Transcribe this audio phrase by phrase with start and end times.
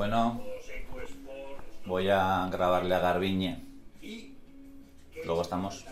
[0.00, 0.40] Bueno,
[1.84, 3.62] voy a grabarle a Garbiñe.
[5.26, 5.84] Luego estamos.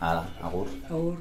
[0.00, 0.66] Hala, agur.
[0.88, 1.18] agur.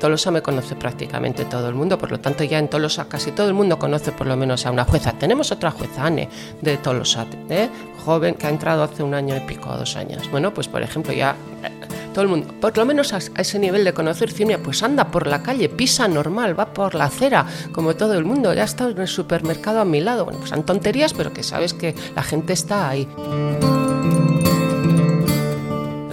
[0.00, 3.46] Tolosa me conoce prácticamente todo el mundo, por lo tanto ya en Tolosa casi todo
[3.48, 5.12] el mundo conoce por lo menos a una jueza.
[5.12, 6.28] Tenemos otra jueza, Anne,
[6.60, 7.68] de Tolosa, ¿eh?
[8.04, 10.30] joven que ha entrado hace un año y pico, dos años.
[10.30, 11.70] Bueno, pues por ejemplo ya eh,
[12.14, 15.26] todo el mundo, por lo menos a, ese nivel de conocer Cirnia, pues anda por
[15.26, 18.98] la calle, pisa normal, va por la acera, como todo el mundo, ya está en
[18.98, 20.24] el supermercado a mi lado.
[20.24, 23.06] Bueno, pues son tonterías, pero que sabes que la gente está ahí.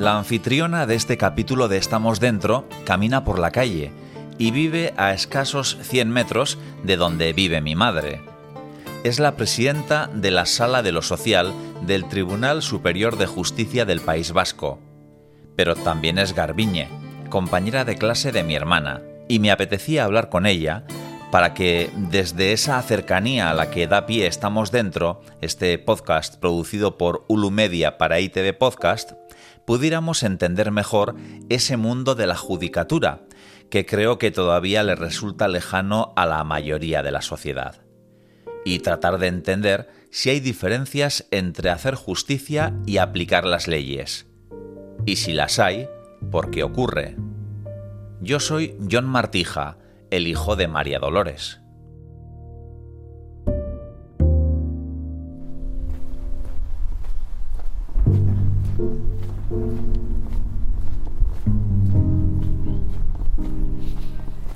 [0.07, 3.91] La anfitriona de este capítulo de Estamos Dentro camina por la calle
[4.37, 8.21] y vive a escasos 100 metros de donde vive mi madre.
[9.03, 13.99] Es la presidenta de la Sala de lo Social del Tribunal Superior de Justicia del
[13.99, 14.79] País Vasco.
[15.57, 16.87] Pero también es Garbiñe,
[17.29, 20.85] compañera de clase de mi hermana, y me apetecía hablar con ella
[21.33, 26.97] para que desde esa cercanía a la que da pie Estamos Dentro, este podcast producido
[26.97, 29.11] por Ulu Media para ITV Podcast,
[29.67, 31.15] pudiéramos entender mejor
[31.49, 33.25] ese mundo de la judicatura,
[33.69, 37.81] que creo que todavía le resulta lejano a la mayoría de la sociedad.
[38.63, 44.27] Y tratar de entender si hay diferencias entre hacer justicia y aplicar las leyes.
[45.05, 45.89] Y si las hay,
[46.31, 47.17] ¿por qué ocurre?
[48.21, 49.79] Yo soy John Martija,
[50.11, 51.59] el hijo de María Dolores.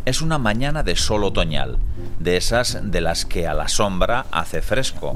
[0.03, 1.77] Es una mañana de sol otoñal,
[2.19, 5.16] de esas de las que a la sombra hace fresco.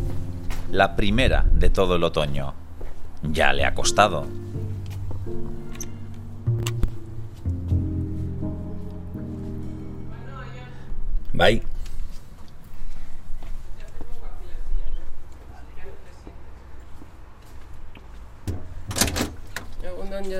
[0.72, 2.54] La primera de todo el otoño.
[3.24, 4.28] Ya le ha costado.
[11.34, 11.64] Bye.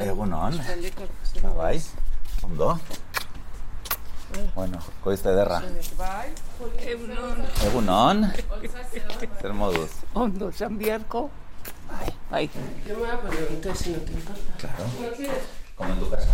[0.02, 0.60] Egunon.
[1.58, 1.82] Bai,
[2.44, 2.80] ondo.
[4.56, 5.62] Bueno, koizte ederra.
[7.66, 8.32] Egunon.
[9.42, 9.92] Zer moduz.
[10.14, 11.30] Ondo, San Biarko.
[12.30, 12.50] Bai.
[12.88, 14.42] Yo me voy a poner un té si no te importa.
[14.58, 14.84] Claro.
[15.76, 16.28] Como en tu casa.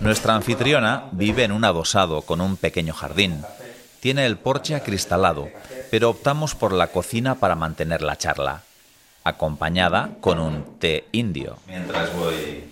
[0.00, 3.42] Nuestra anfitriona vive en un adosado con un pequeño jardín.
[4.00, 5.48] Tiene el porche acristalado,
[5.90, 8.62] pero optamos por la cocina para mantener la charla,
[9.24, 11.58] acompañada con un té indio.
[11.66, 12.69] Mientras voy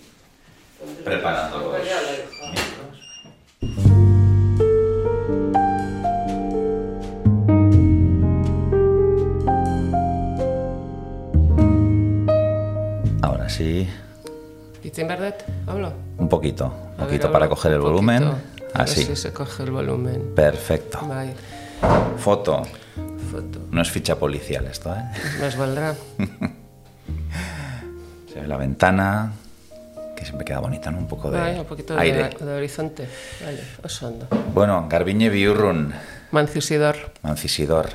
[1.03, 1.75] preparando los
[13.21, 13.87] Ahora sí,
[14.83, 15.35] ¿Dice en verdad?
[15.67, 15.93] Hablo.
[16.17, 18.23] un poquito, un ver, poquito hablo para coger el volumen.
[18.23, 18.69] poquito.
[18.73, 20.33] Así, si se coge el volumen.
[20.35, 20.99] perfecto.
[22.17, 22.63] Foto,
[23.31, 23.59] Foto.
[23.71, 25.03] no es ficha policial esto, ¿eh?
[25.41, 25.95] Nos valdrá.
[28.33, 29.33] Se ve la ventana,
[30.19, 30.97] que siempre queda bonita, ¿no?
[30.97, 32.29] Un poco de Vale, un poquito de, aire.
[32.29, 33.07] de horizonte.
[33.43, 34.27] Vale, oso ondo.
[34.53, 35.93] Bueno, Garbiñe Biurrun,
[36.31, 36.97] Manciusidor.
[37.23, 37.89] Mancisidor,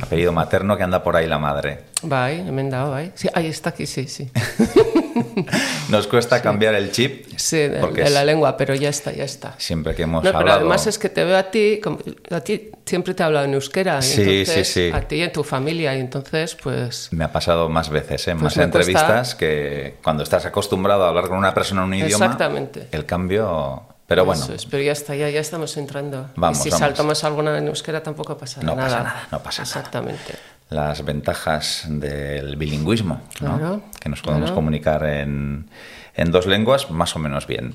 [0.00, 1.80] apellido materno que anda por ahí la madre.
[2.02, 3.10] Bai, hemen dago, bai.
[3.16, 4.30] Sí, ahí está aquí, sí, sí.
[5.88, 9.54] Nos cuesta cambiar el chip, Sí, de, la lengua, pero ya está, ya está.
[9.58, 10.60] siempre que hemos No, pero hablado...
[10.60, 11.98] además es que te veo a ti, como-
[12.30, 14.02] a ti siempre te he hablado en euskera.
[14.02, 14.90] Sí, entonces, sí, sí.
[14.94, 17.08] A ti y en tu familia, y entonces, pues...
[17.12, 18.32] Me ha pasado más veces, ¿eh?
[18.32, 22.24] Pues más entrevistas que cuando estás acostumbrado a hablar con una persona en un idioma,
[22.26, 22.88] Exactamente.
[22.92, 23.82] el cambio...
[24.06, 26.30] Pero bueno, Eso es, pero ya está, ya, ya estamos entrando.
[26.34, 26.80] Vamos, y si vamos.
[26.80, 28.88] saltamos alguna en euskera tampoco pasa No nada.
[28.88, 29.68] pasa nada, no pasa nada.
[29.78, 30.34] Exactamente.
[30.70, 33.58] Las ventajas del bilingüismo, ¿no?
[33.58, 34.54] Claro, que nos podemos claro.
[34.54, 35.70] comunicar en,
[36.14, 37.74] en dos lenguas más o menos bien.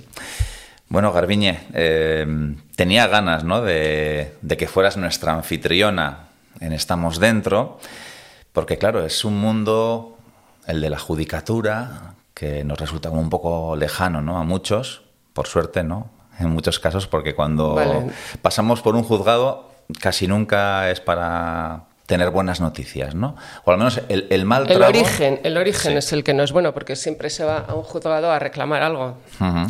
[0.89, 3.61] Bueno, Garbiñe, eh, tenía ganas ¿no?
[3.61, 6.27] de, de que fueras nuestra anfitriona
[6.59, 7.79] en Estamos Dentro,
[8.51, 10.17] porque claro, es un mundo,
[10.67, 14.37] el de la judicatura, que nos resulta como un poco lejano ¿no?
[14.37, 15.01] a muchos,
[15.33, 16.11] por suerte, ¿no?
[16.39, 18.11] En muchos casos, porque cuando Vale.
[18.41, 23.35] pasamos por un juzgado casi nunca es para tener buenas noticias, ¿no?
[23.63, 25.97] O al menos el, el mal El trago- origen, el origen Sí.
[25.97, 28.83] es el que no es bueno, porque siempre se va a un juzgado a reclamar
[28.83, 29.17] algo,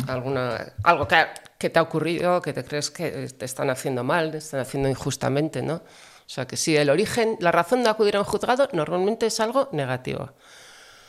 [0.08, 1.16] alguna, algo que,
[1.58, 4.88] que te ha ocurrido, que te crees que te están haciendo mal, te están haciendo
[4.88, 5.74] injustamente, ¿no?
[5.76, 9.38] O sea que sí, el origen, la razón de acudir a un juzgado normalmente es
[9.40, 10.30] algo negativo.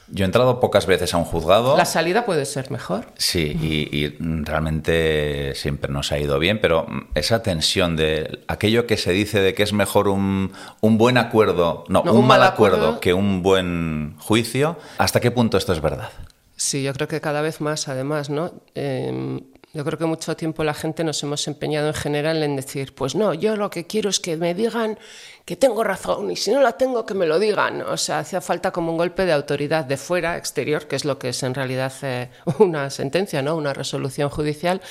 [0.08, 1.76] Yo he entrado pocas veces a un juzgado.
[1.78, 3.08] La salida puede ser mejor.
[3.18, 6.86] Sí, y, y realmente siempre nos ha ido bien, pero
[7.16, 11.84] esa tensión de aquello que se dice de que es mejor un, un buen acuerdo,
[11.88, 13.00] no, No, un, un mal mal acuerdo, acuerdo.
[13.00, 16.10] que un buen juicio, ¿hasta qué punto esto es verdad?
[16.56, 18.52] Sí, yo creo que cada vez más, además, ¿no?
[18.76, 19.42] Eh,
[19.74, 23.14] yo creo que mucho tiempo la gente nos hemos empeñado en general en decir, pues
[23.14, 24.98] no, yo lo que quiero es que me digan
[25.46, 27.82] que tengo razón y si no la tengo, que me lo digan.
[27.82, 31.20] O sea, hacía falta como un golpe de autoridad de fuera, exterior, que es lo
[31.20, 33.56] que es en realidad eh, una sentencia, ¿no?
[33.56, 34.82] Una resolución judicial,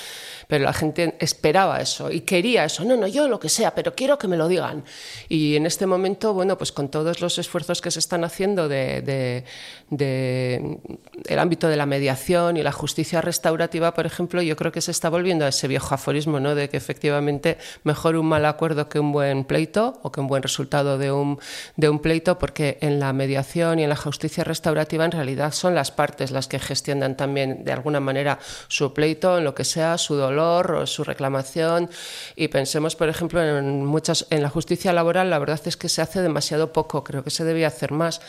[0.55, 2.85] pero la gente esperaba eso y quería eso.
[2.85, 4.85] No, no, yo lo que sea, pero quiero que me lo digan.
[5.29, 9.03] Y en este momento, bueno, pues con todos los esfuerzos que se están haciendo de,
[9.03, 9.45] de,
[9.91, 10.79] de
[11.27, 14.93] el ámbito de la mediación y la justicia restaurativa, por ejemplo, yo creo que se
[14.93, 16.55] está volviendo a ese viejo aforismo, ¿no?
[16.55, 20.45] De que efectivamente mejor un mal acuerdo que un buen pleito o que un buen
[20.45, 21.41] resultado de un,
[21.75, 25.75] de un pleito, porque en la mediación y en la justicia restaurativa en realidad son
[25.75, 29.99] las partes las que gestionan también de alguna manera su pleito, en lo que sea,
[29.99, 31.89] su dolor o su reclamación.
[32.37, 36.03] Y pensemos, por ejemplo, en muchas, en la justicia laboral, la verdad es que se
[36.03, 38.21] hace demasiado poco, creo que se debía hacer más.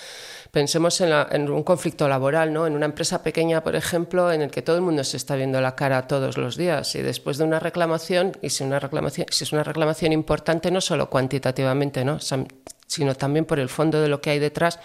[0.52, 2.66] Pensemos en, en un conflicto laboral, ¿no?
[2.66, 5.60] En una empresa pequeña, por ejemplo, en el que todo el mundo se está viendo
[5.60, 9.44] la cara todos los días y después de una reclamación, y si una reclamación, si
[9.44, 12.20] es una reclamación importante, no solo cuantitativamente, ¿no?
[12.88, 14.80] Sino también por el fondo de lo que hay detrás,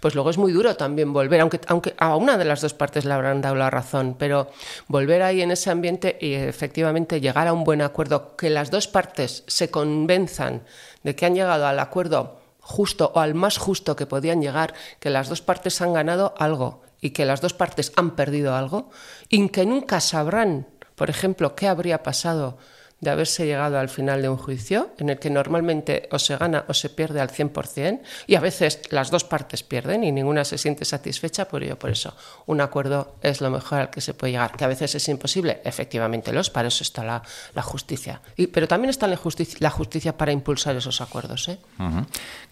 [0.00, 3.04] pues luego es muy duro también volver, aunque, aunque a una de las dos partes
[3.04, 4.50] le habrán dado la razón, pero
[4.88, 8.88] volver ahí en ese ambiente y efectivamente llegar a un buen acuerdo, que las dos
[8.88, 10.64] partes se convenzan
[11.04, 15.10] de que han llegado al acuerdo justo o al más justo que podían llegar, que
[15.10, 18.88] las dos partes han ganado algo y que las dos partes han perdido algo,
[19.28, 22.56] y que nunca sabrán, por ejemplo, qué habría pasado
[23.00, 26.64] de haberse llegado al final de un juicio, en el que normalmente o se gana
[26.68, 30.58] o se pierde al 100%, y a veces las dos partes pierden y ninguna se
[30.58, 32.14] siente satisfecha, por ello, por eso,
[32.46, 35.60] un acuerdo es lo mejor al que se puede llegar, que a veces es imposible,
[35.64, 37.22] efectivamente los, para eso está la,
[37.54, 38.20] la justicia.
[38.36, 41.48] Y, pero también está la justicia, la justicia para impulsar esos acuerdos.
[41.48, 41.58] ¿eh?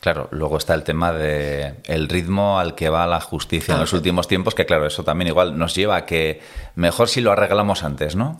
[0.00, 3.92] Claro, luego está el tema de el ritmo al que va la justicia en los
[3.92, 6.40] últimos tiempos, que claro, eso también igual nos lleva a que
[6.74, 8.38] mejor si lo arreglamos antes, ¿no?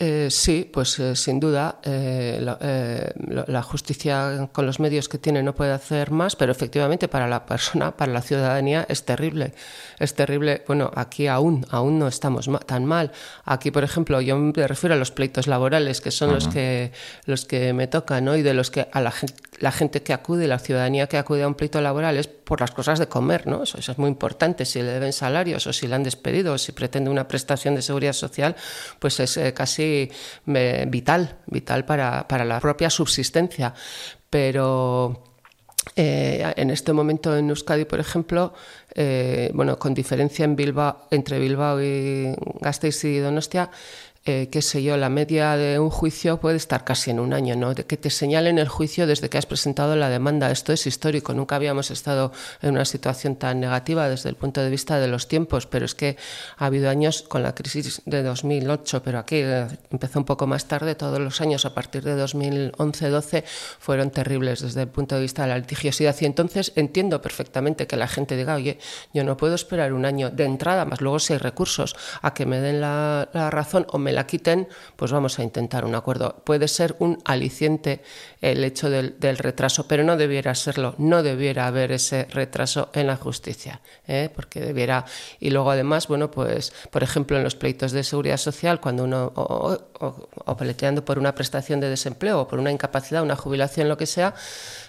[0.00, 3.10] Eh, sí, pues eh, sin duda eh, la, eh,
[3.48, 7.44] la justicia con los medios que tiene no puede hacer más, pero efectivamente para la
[7.44, 9.54] persona, para la ciudadanía es terrible.
[9.98, 10.62] Es terrible.
[10.68, 13.10] Bueno, aquí aún, aún no estamos ma- tan mal.
[13.44, 16.92] Aquí, por ejemplo, yo me refiero a los pleitos laborales, que son los que
[17.24, 18.36] los que me tocan, ¿no?
[18.36, 21.42] Y de los que a la gente, la gente que acude, la ciudadanía que acude
[21.42, 23.62] a un pleito laboral es por las cosas de comer, ¿no?
[23.62, 24.64] Eso, es muy importante.
[24.64, 27.82] Si le deben salarios o si le han despedido o si pretende una prestación de
[27.82, 28.56] seguridad social,
[28.98, 30.10] pues es eh, casi
[30.46, 33.74] eh, vital, vital para, para la propia subsistencia.
[34.30, 35.24] Pero
[35.96, 38.54] eh, en este momento en Euskadi, por ejemplo,
[39.52, 43.70] bueno, con diferencia en Bilbao, entre Bilbao y Gasteiz y Donostia,
[44.24, 47.56] eh, qué sé yo, la media de un juicio puede estar casi en un año,
[47.56, 47.74] ¿no?
[47.74, 50.50] Que te señalen el juicio desde que has presentado la demanda.
[50.50, 51.32] Esto es histórico.
[51.32, 55.28] Nunca habíamos estado en una situación tan negativa desde el punto de vista de los
[55.28, 56.16] tiempos, pero es que
[56.58, 60.66] ha habido años con la crisis de 2008, pero aquí eh, empezó un poco más
[60.66, 60.94] tarde.
[60.94, 63.44] Todos los años a partir de 2011-12
[63.78, 66.14] fueron terribles desde el punto de vista de la litigiosidad.
[66.20, 68.78] Y entonces entiendo perfectamente que la gente diga, oye,
[69.14, 72.44] yo no puedo esperar un año de entrada, más luego si hay recursos, a que
[72.44, 76.42] me den la, la razón o me la quiten, pues vamos a intentar un acuerdo.
[76.44, 78.02] Puede ser un aliciente
[78.40, 83.06] el hecho del, del retraso, pero no debiera serlo, no debiera haber ese retraso en
[83.06, 84.30] la justicia, ¿eh?
[84.34, 85.04] porque debiera.
[85.40, 89.32] Y luego además, bueno, pues, por ejemplo, en los pleitos de seguridad social, cuando uno,
[89.34, 93.88] o, o, o peleando por una prestación de desempleo o por una incapacidad, una jubilación,
[93.88, 94.34] lo que sea,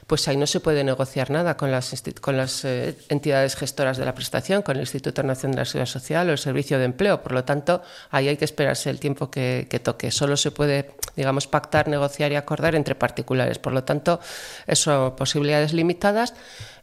[0.10, 4.06] pues ahí no se puede negociar nada con las, con las eh, entidades gestoras de
[4.06, 7.22] la prestación, con el Instituto Nacional de la Seguridad Social o el Servicio de Empleo.
[7.22, 10.10] Por lo tanto, ahí hay que esperarse el tiempo que, que, toque.
[10.10, 13.60] Solo se puede, digamos, pactar, negociar y acordar entre particulares.
[13.60, 14.20] Por lo tanto,
[14.66, 16.34] eso, posibilidades limitadas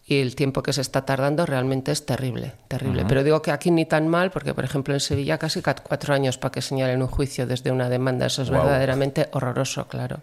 [0.06, 3.02] y el tiempo que se está tardando realmente es terrible, terrible.
[3.02, 3.09] Uh -huh.
[3.09, 6.38] Pero digo que aquí ni tan mal, porque por ejemplo en Sevilla casi cuatro años
[6.38, 8.26] para que señalen un juicio desde una demanda.
[8.26, 8.59] Eso es wow.
[8.59, 10.21] verdaderamente horroroso, claro.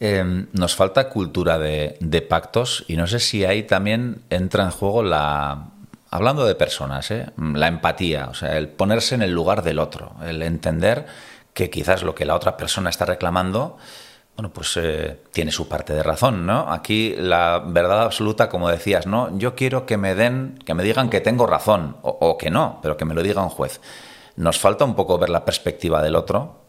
[0.00, 4.70] Eh, nos falta cultura de, de, pactos y no sé si ahí también entra en
[4.70, 5.68] juego la,
[6.14, 7.26] hablando de personas, ¿eh?
[7.36, 11.06] la empatía, o sea, el ponerse en el lugar del otro, el entender
[11.52, 13.78] que quizás lo que la otra persona está reclamando,
[14.36, 16.72] bueno, pues eh, tiene su parte de razón, ¿no?
[16.72, 19.36] Aquí la verdad absoluta, como decías, ¿no?
[19.38, 22.78] Yo quiero que me den, que me digan que tengo razón o, o que no,
[22.80, 23.80] pero que me lo diga un juez.
[24.36, 26.63] Nos falta un poco ver la perspectiva del otro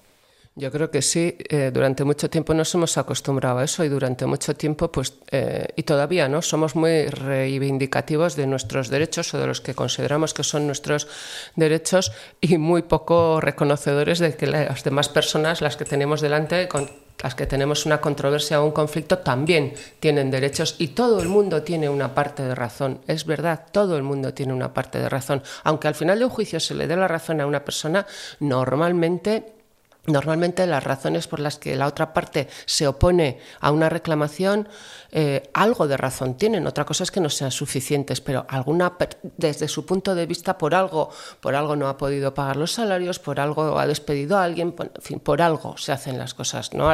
[0.58, 1.36] Yo creo que sí.
[1.50, 5.68] Eh, durante mucho tiempo nos hemos acostumbrado a eso y durante mucho tiempo, pues, eh,
[5.76, 6.42] y todavía, ¿no?
[6.42, 11.10] Somos muy reivindicativos de nuestros derechos o de los que consideramos que son nuestros
[11.58, 16.90] derechos y muy poco reconocedores de que las demás personas, las que tenemos delante, con
[17.22, 21.64] las que tenemos una controversia o un conflicto, también tienen derechos y todo el mundo
[21.64, 23.02] tiene una parte de razón.
[23.08, 25.44] Es verdad, todo el mundo tiene una parte de razón.
[25.66, 28.06] Aunque al final de un juicio se le dé la razón a una persona,
[28.40, 29.55] normalmente
[30.08, 34.70] Normalmente las razones por las que la otra parte se opone a una reclamación
[35.17, 36.67] eh, algo de razón tienen.
[36.67, 38.98] Otra cosa es que no sean suficientes, pero alguna
[39.38, 43.17] desde su punto de vista por algo, por algo no ha podido pagar los salarios,
[43.19, 46.74] por algo ha despedido a alguien, por, algo se hacen las cosas.
[46.74, 46.91] ¿no?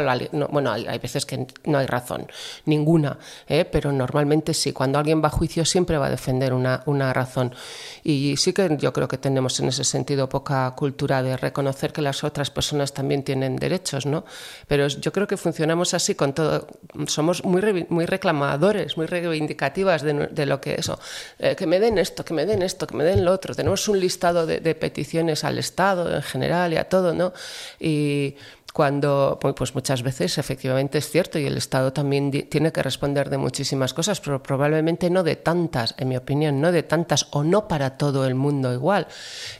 [0.49, 2.27] bueno, hay, veces que no hay razón,
[2.65, 3.65] ninguna, ¿eh?
[3.65, 4.71] pero normalmente sí.
[4.71, 7.55] Cuando alguien va a juicio siempre va a defender una, una razón.
[8.03, 12.03] Y sí que yo creo que tenemos en ese sentido poca cultura de reconocer que
[12.03, 14.25] las otras personas también tienen derechos, ¿no?
[14.67, 16.67] Pero yo creo que funcionamos así con todo.
[17.07, 20.99] Somos muy, muy reclamadores, muy reivindicativas de, lo que eso.
[21.39, 23.55] Eh, que me den esto, que me den esto, que me den lo otro.
[23.55, 27.33] Tenemos un listado de, peticiones al Estado en general y a todo, ¿no?
[27.79, 28.35] Y
[28.73, 33.37] cuando pues muchas veces efectivamente es cierto y el Estado también tiene que responder de
[33.37, 37.67] muchísimas cosas, pero probablemente no de tantas, en mi opinión, no de tantas o no
[37.67, 39.07] para todo el mundo igual.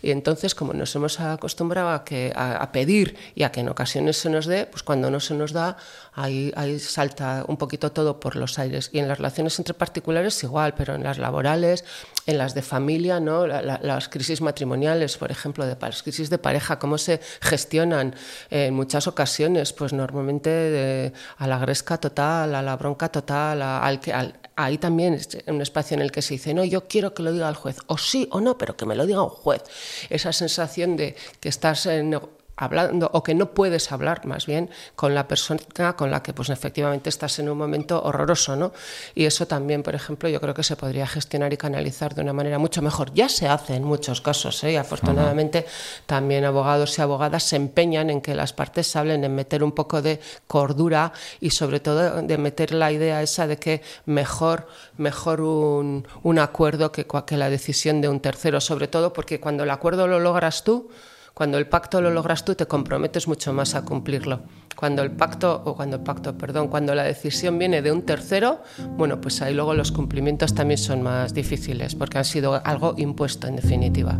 [0.01, 4.17] Y entonces, como nos hemos acostumbrado a, que, a, pedir y a que en ocasiones
[4.17, 5.75] se nos dé, pues cuando no se nos da,
[6.13, 8.89] ahí, ahí salta un poquito todo por los aires.
[8.93, 11.85] Y en las relaciones entre particulares igual, pero en las laborales,
[12.25, 13.47] en las de familia, ¿no?
[13.47, 18.15] las crisis matrimoniales, por ejemplo, de las crisis de pareja, cómo se gestionan
[18.49, 24.13] en muchas ocasiones, pues normalmente a la gresca total, a la bronca total, al que
[24.55, 27.31] ahí también es un espacio en el que se dice, no, yo quiero que lo
[27.31, 29.63] diga el juez, o sí o no, pero que me lo diga un juez.
[30.09, 32.19] Esa sensación de que estás en,
[32.61, 36.49] hablando o que no puedes hablar más bien con la persona con la que pues
[36.49, 38.71] efectivamente estás en un momento horroroso, ¿no?
[39.15, 42.33] Y eso también, por ejemplo, yo creo que se podría gestionar y canalizar de una
[42.33, 43.11] manera mucho mejor.
[43.13, 44.73] Ya se hace en muchos casos, ¿eh?
[44.73, 45.65] y afortunadamente
[46.05, 50.03] también abogados y abogadas se empeñan en que las partes hablen, en meter un poco
[50.03, 56.07] de cordura y sobre todo de meter la idea esa de que mejor, mejor un,
[56.21, 60.07] un acuerdo que, que la decisión de un tercero, sobre todo porque cuando el acuerdo
[60.07, 60.91] lo logras tú,
[61.33, 64.41] cuando el pacto lo logras tú, te comprometes mucho más a cumplirlo.
[64.75, 68.61] Cuando el pacto, o cuando el pacto, perdón, cuando la decisión viene de un tercero,
[68.97, 73.47] bueno, pues ahí luego los cumplimientos también son más difíciles, porque han sido algo impuesto
[73.47, 74.19] en definitiva.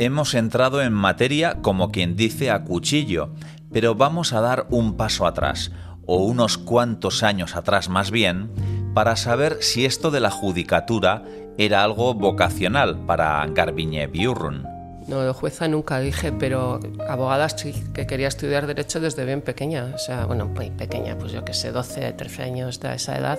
[0.00, 3.30] Hemos entrado en materia como quien dice a cuchillo,
[3.70, 5.70] pero vamos a dar un paso atrás
[6.12, 8.50] o unos cuantos años atrás más bien,
[8.94, 11.22] para saber si esto de la judicatura
[11.56, 14.66] era algo vocacional para Garbiñe Biurrun.
[15.06, 19.92] No, jueza nunca dije, pero abogada sí que quería estudiar Derecho desde bien pequeña.
[19.94, 23.38] O sea, bueno, muy pequeña, pues yo que sé, 12, 13 años de esa edad.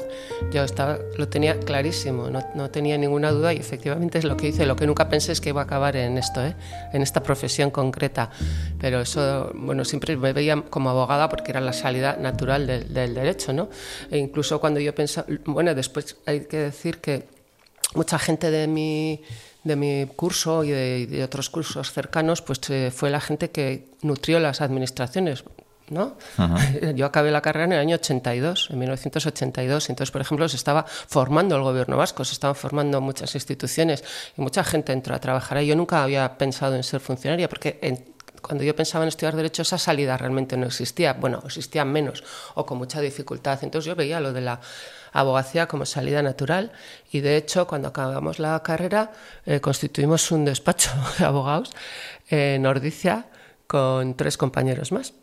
[0.51, 4.47] Yo estaba, lo tenía clarísimo, no, no, tenía ninguna duda y efectivamente es lo que
[4.47, 4.65] hice.
[4.65, 6.55] Lo que nunca pensé es que iba a acabar en esto, ¿eh?
[6.93, 8.31] en esta profesión concreta.
[8.79, 13.53] Pero eso, bueno, siempre me veía como abogada porque era la salida natural del derecho,
[13.53, 13.69] ¿no?
[14.09, 17.27] E incluso cuando yo pensaba, bueno, después hay que decir que
[17.95, 19.21] mucha gente de mi
[19.63, 24.39] de mi curso y de, otros cursos cercanos, pues eh, fue la gente que nutrió
[24.39, 25.43] las administraciones.
[25.91, 26.15] ¿no?
[26.95, 30.85] Yo acabé la carrera en el año 82, en 1982, entonces, por ejemplo, se estaba
[30.87, 34.03] formando el gobierno vasco, se estaban formando muchas instituciones
[34.37, 35.67] y mucha gente entró a trabajar ahí.
[35.67, 37.77] Yo nunca había pensado en ser funcionaria porque
[38.41, 41.13] cuando yo pensaba en estudiar Derecho, esa salida realmente no existía.
[41.13, 42.23] Bueno, existía menos
[42.55, 43.59] o con mucha dificultad.
[43.63, 44.59] Entonces yo veía lo de la
[45.13, 46.71] abogacía como salida natural
[47.11, 49.11] y de hecho cuando acabamos la carrera
[49.45, 51.71] eh, constituimos un despacho de abogados
[52.29, 53.25] en Ordicia
[53.67, 55.13] con tres compañeros más.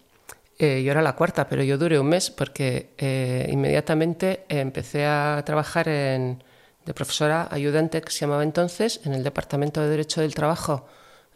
[0.58, 5.40] Eh, yo era la cuarta, pero yo duré un mes porque eh, inmediatamente empecé a
[5.46, 6.42] trabajar en,
[6.84, 10.88] de profesora ayudante, que se llamaba entonces, en el Departamento de Derecho del Trabajo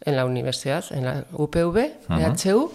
[0.05, 1.77] en la universidad, en la UPV,
[2.09, 2.69] uh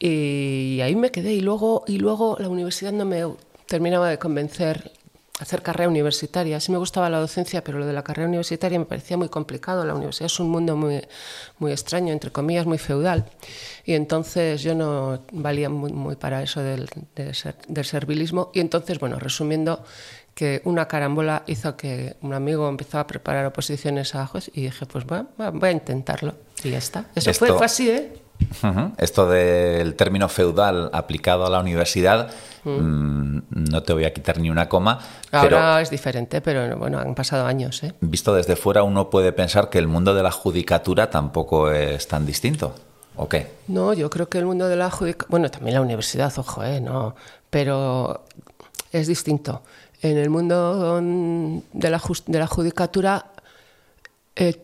[0.00, 1.32] y ahí me quedé.
[1.32, 3.24] Y luego, y luego la universidad no me
[3.66, 4.92] terminaba de convencer
[5.40, 6.60] hacer carrera universitaria.
[6.60, 9.84] Sí me gustaba la docencia, pero lo de la carrera universitaria me parecía muy complicado.
[9.84, 11.02] La universidad es un mundo muy,
[11.58, 13.24] muy extraño, entre comillas, muy feudal.
[13.84, 18.50] Y entonces yo no valía muy, para eso del, del, servilismo.
[18.54, 19.84] Y entonces, bueno, resumiendo,
[20.34, 24.86] que una carambola hizo que un amigo empezó a preparar oposiciones a juez y dije,
[24.86, 26.34] pues voy a, voy a intentarlo.
[26.62, 27.06] Y ya está.
[27.14, 28.12] Eso fue, fue así, ¿eh?
[28.98, 32.30] Esto del término feudal aplicado a la universidad,
[32.64, 34.98] mm, no te voy a quitar ni una coma,
[35.30, 37.94] pero Ahora es diferente, pero bueno, han pasado años, ¿eh?
[38.00, 42.26] visto desde fuera uno puede pensar que el mundo de la judicatura tampoco es tan
[42.26, 42.74] distinto.
[43.16, 43.46] ¿O qué?
[43.68, 46.80] No, yo creo que el mundo de la judicatura, bueno, también la universidad, ojo, ¿eh?
[46.80, 47.14] No,
[47.50, 48.24] pero
[48.90, 49.62] es distinto.
[50.04, 53.24] En el mundo de la, de la judicatura,
[54.36, 54.60] eh,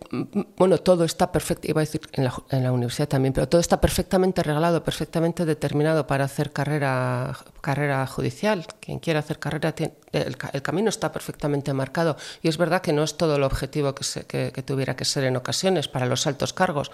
[0.56, 3.60] bueno, todo está perfecto, iba a decir en la, en la universidad también, pero todo
[3.60, 8.66] está perfectamente reglado, perfectamente determinado para hacer carrera, carrera judicial.
[8.80, 12.16] Quien quiera hacer carrera, tiene- el, el camino está perfectamente marcado.
[12.42, 15.22] Y es verdad que no es todo el objetivo que, se- que- tuviera que ser
[15.24, 16.90] en ocasiones para los altos cargos,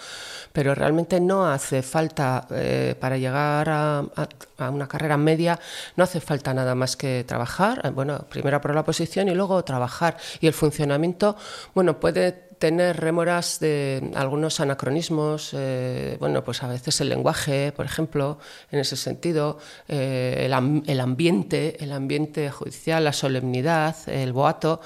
[0.53, 4.29] pero realmente no hace falta, eh, para llegar a, a-
[4.59, 5.59] a una carrera media,
[5.97, 9.65] no hace falta nada más que trabajar, eh, bueno, primero por la posición y luego
[9.65, 10.19] trabajar.
[10.41, 11.37] Y el funcionamiento,
[11.75, 17.85] bueno, puede tener rémoras de algunos anacronismos, eh, bueno, pues a veces el lenguaje, por
[17.87, 18.39] ejemplo,
[18.71, 19.59] en ese sentido,
[19.89, 24.81] eh, el, am- el ambiente, el ambiente judicial, la solemnidad, el boato,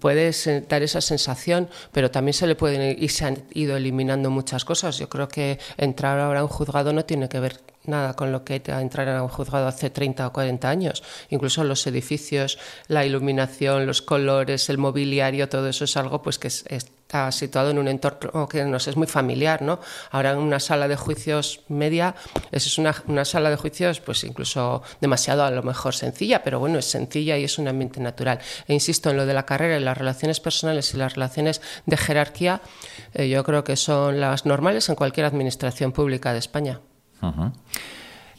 [0.00, 0.32] puede
[0.68, 4.64] dar esa sensación, pero también se le pueden ir- y se han ido eliminando muchas
[4.64, 4.98] cosas.
[4.98, 8.44] Yo creo que entrar ahora a un juzgado no tiene que ver nada con lo
[8.44, 11.02] que entrar a un juzgado hace 30 o 40 años.
[11.30, 16.46] Incluso los edificios, la iluminación, los colores, el mobiliario, todo eso es algo pues que
[16.48, 16.64] es-
[17.12, 19.80] está situado en un entorno que nos es muy familiar, ¿no?
[20.12, 22.14] Ahora en una sala de juicios media,
[22.50, 26.58] esa es una, una sala de juicios pues incluso demasiado a lo mejor sencilla, pero
[26.58, 28.38] bueno, es sencilla y es un ambiente natural.
[28.66, 31.98] E insisto en lo de la carrera y las relaciones personales y las relaciones de
[31.98, 32.62] jerarquía,
[33.12, 36.80] eh, yo creo que son las normales en cualquier administración pública de España.
[37.20, 37.52] Ujú.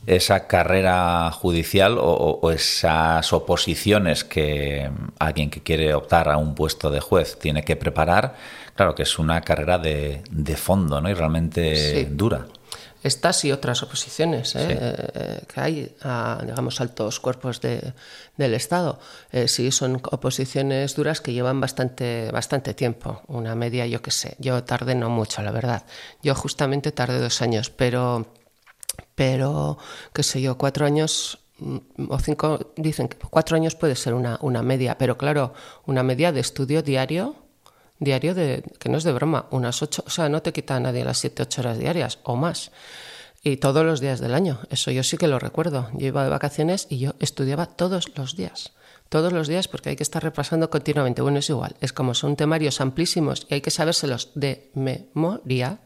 [0.05, 7.00] Esa carrera judicial o, esas oposiciones que alguien que quiere optar a un puesto de
[7.00, 8.36] juez tiene que preparar,
[8.75, 11.10] claro que es una carrera de, de fondo ¿no?
[11.10, 12.07] y realmente Sí.
[12.12, 12.45] dura.
[13.01, 14.65] Estas y otras oposiciones ¿eh?
[15.13, 17.91] Eh, que hay a, digamos, altos cuerpos de-
[18.38, 18.98] del Estado.
[19.33, 23.22] Eh, sí, son oposiciones duras que llevan bastante, bastante tiempo.
[23.27, 24.36] Una media, yo qué sé.
[24.39, 25.83] Yo tardé no mucho, la verdad.
[26.22, 28.25] Yo justamente tardé dos años, pero,
[29.15, 29.77] pero
[30.13, 31.77] qué sé yo, cuatro años mm,
[32.09, 35.53] o cinco, dicen que cuatro años puede ser una, una media, pero claro,
[35.85, 37.35] una media de estudio diario
[38.00, 40.79] diario de que no es de broma, unas ocho, o sea, no te quita a
[40.79, 42.72] nadie las siete, ocho horas diarias o más.
[43.44, 45.89] Y todos los días del año, eso yo sí que lo recuerdo.
[45.94, 48.72] Yo iba de vacaciones y yo estudiaba todos los días.
[49.09, 51.22] Todos los días porque hay que estar repasando continuamente.
[51.22, 51.75] Bueno, es igual.
[51.81, 55.79] Es como son temarios amplísimos y hay que sabérselos de memoria.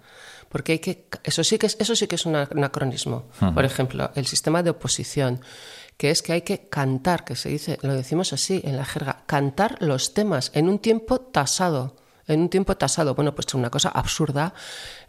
[0.49, 1.05] Porque hay que.
[1.23, 3.25] Eso sí que es, eso sí que es un anacronismo.
[3.53, 5.41] Por ejemplo, el sistema de oposición,
[5.97, 9.23] que es que hay que cantar, que se dice, lo decimos así en la jerga,
[9.25, 11.95] cantar los temas en un tiempo tasado
[12.27, 13.15] en un tiempo tasado.
[13.15, 14.53] Bueno, pues una cosa absurda,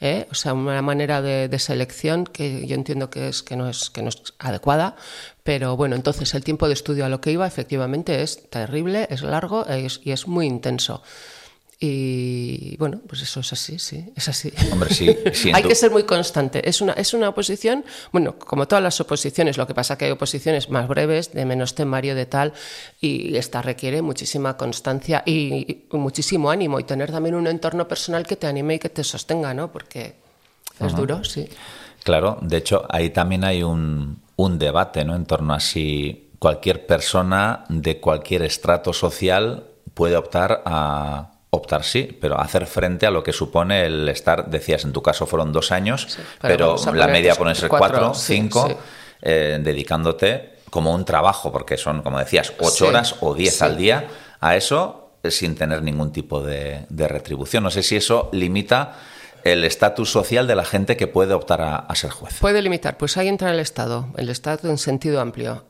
[0.00, 0.26] ¿eh?
[0.30, 3.90] o sea, una manera de, de, selección que yo entiendo que es que no es
[3.90, 4.96] que no es adecuada,
[5.42, 9.22] pero bueno, entonces el tiempo de estudio a lo que iba efectivamente es terrible, es
[9.22, 11.02] largo es, y es muy intenso.
[11.80, 14.52] Y bueno, pues eso es así, sí, es así.
[14.72, 15.16] Hombre, sí,
[15.54, 16.68] hay que ser muy constante.
[16.68, 20.10] Es una, es una oposición, bueno, como todas las oposiciones, lo que pasa que hay
[20.10, 22.52] oposiciones más breves, de menos temario, de tal,
[23.00, 28.26] y esta requiere muchísima constancia y, y muchísimo ánimo y tener también un entorno personal
[28.26, 29.70] que te anime y que te sostenga, ¿no?
[29.70, 30.16] Porque
[30.80, 30.96] es uh -huh.
[30.96, 31.48] duro, sí.
[32.02, 35.14] Claro, de hecho, ahí también hay un, un debate, ¿no?
[35.14, 39.64] En torno a si cualquier persona de cualquier estrato social
[39.94, 44.84] puede optar a optar sí, pero hacer frente a lo que supone el estar, decías,
[44.84, 48.34] en tu caso fueron dos años, sí, pero, pero la media pone ser cuatro, sí,
[48.34, 48.76] cinco, sí.
[49.22, 54.08] Eh, dedicándote como un trabajo, porque son, como decías, ocho horas o diez al día
[54.40, 57.64] a eso sin tener ningún tipo de, de, retribución.
[57.64, 58.96] No sé si eso limita
[59.44, 62.38] el estatus social de la gente que puede optar a, a, ser juez.
[62.40, 65.64] Puede limitar, pues ahí entra el Estado, el Estado en sentido amplio.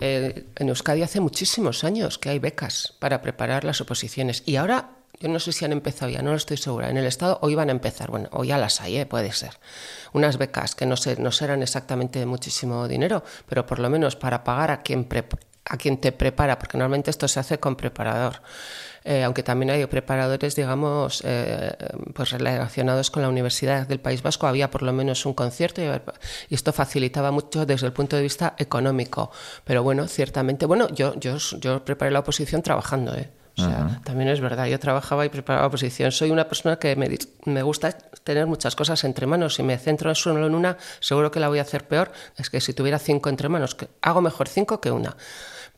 [0.00, 4.90] Eh, en Euskadi hace muchísimos años que hay becas para preparar las oposiciones y ahora
[5.20, 6.90] yo no sé si han empezado ya, no lo estoy segura.
[6.90, 9.06] En el Estado o iban a empezar, bueno, o ya las hay, ¿eh?
[9.06, 9.52] puede ser.
[10.12, 14.16] Unas becas que no, sé, no serán exactamente de muchísimo dinero, pero por lo menos
[14.16, 15.08] para pagar a quien,
[15.64, 18.42] a quien te prepara, porque normalmente esto se hace con preparador.
[19.06, 21.76] Eh, aunque también hay preparadores, digamos, eh,
[22.14, 25.84] pues relacionados con la Universidad del País Vasco, había por lo menos un concierto y,
[26.48, 29.30] y, esto facilitaba mucho desde el punto de vista económico.
[29.64, 33.30] Pero bueno, ciertamente, bueno, yo, yo, yo preparé la oposición trabajando, ¿eh?
[33.56, 34.02] O sea, uh -huh.
[34.02, 36.10] también es verdad, yo trabajaba y preparaba oposición.
[36.10, 37.08] Soy una persona que me,
[37.44, 37.92] me, gusta
[38.24, 39.54] tener muchas cosas entre manos.
[39.54, 42.10] Si me centro solo en una, seguro que la voy a hacer peor.
[42.36, 45.16] Es que si tuviera cinco entre manos, que hago mejor cinco que una.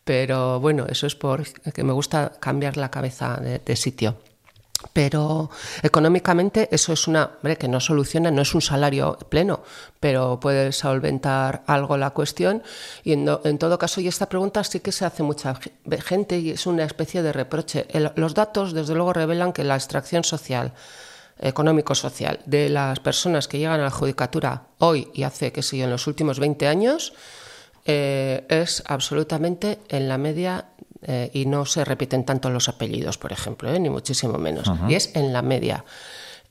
[0.04, 4.16] Pero bueno, eso es porque me gusta cambiar la cabeza de, de sitio.
[4.92, 5.50] Pero
[5.82, 9.62] económicamente eso es una, hombre, que no soluciona, no es un salario pleno,
[10.00, 12.62] pero puede solventar algo la cuestión.
[13.04, 15.58] Y en, en todo caso, y esta pregunta sí que se hace mucha
[16.04, 17.86] gente y es una especie de reproche.
[18.16, 20.72] los datos, desde luego, revelan que la extracción social,
[21.38, 25.84] económico-social, de las personas que llegan a la judicatura hoy y hace, qué sé yo,
[25.84, 27.12] en los últimos 20 años,
[27.88, 30.66] eh, es absolutamente en la media
[31.06, 33.78] eh, y no se repiten tanto los apellidos, por ejemplo, ¿eh?
[33.78, 34.70] ni muchísimo menos.
[34.88, 35.84] Y es en la media.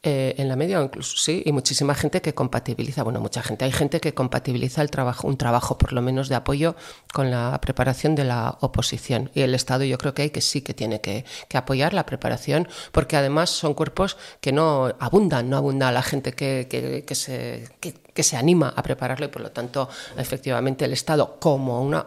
[0.07, 3.71] Eh, en la media, incluso sí, y muchísima gente que compatibiliza, bueno, mucha gente, hay
[3.71, 6.75] gente que compatibiliza el trabajo, un trabajo por lo menos de apoyo
[7.11, 9.31] con la preparación de la oposición.
[9.33, 12.67] Y el Estado yo creo que hay que sí que tiene que, apoyar la preparación,
[12.91, 18.23] porque además son cuerpos que no abundan, no abunda la gente que, que, se, que
[18.23, 22.05] se anima a prepararlo y por lo tanto, efectivamente, el Estado como una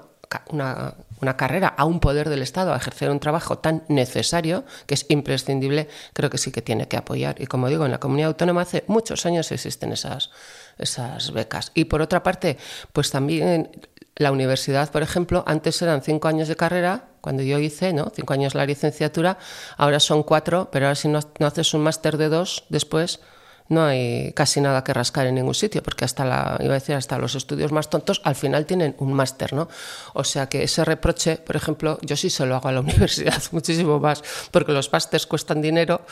[0.50, 4.94] una, una, carrera a un poder del Estado a ejercer un trabajo tan necesario que
[4.94, 7.40] es imprescindible, creo que sí que tiene que apoyar.
[7.40, 10.30] Y como digo, en la comunidad autónoma hace muchos años existen esas,
[10.78, 11.72] esas becas.
[11.74, 12.58] Y por otra parte,
[12.92, 13.70] pues también
[14.16, 18.12] la universidad, por ejemplo, antes eran cinco años de carrera, cuando yo hice, ¿no?
[18.14, 19.38] Cinco años la licenciatura,
[19.76, 23.20] ahora son cuatro, pero ahora si no, no haces un máster de dos después,
[23.68, 26.24] no hay casi nada que rascar en ningún sitio, porque hasta
[26.60, 29.68] iba a decir, hasta los estudios más tontos al final tienen un máster, ¿no?
[30.14, 33.42] O sea que ese reproche, por ejemplo, yo sí se lo hago a la universidad
[33.52, 36.02] muchísimo más, porque los másters cuestan dinero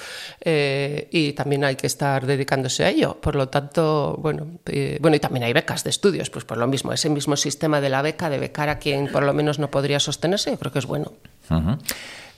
[0.40, 3.20] eh, y también hay que estar dedicándose a ello.
[3.20, 6.66] Por lo tanto, bueno, eh, bueno, y también hay becas de estudios, pues por lo
[6.66, 9.70] mismo, ese mismo sistema de la beca, de becar a quien por lo menos no
[9.70, 11.12] podría sostenerse, yo creo que es bueno.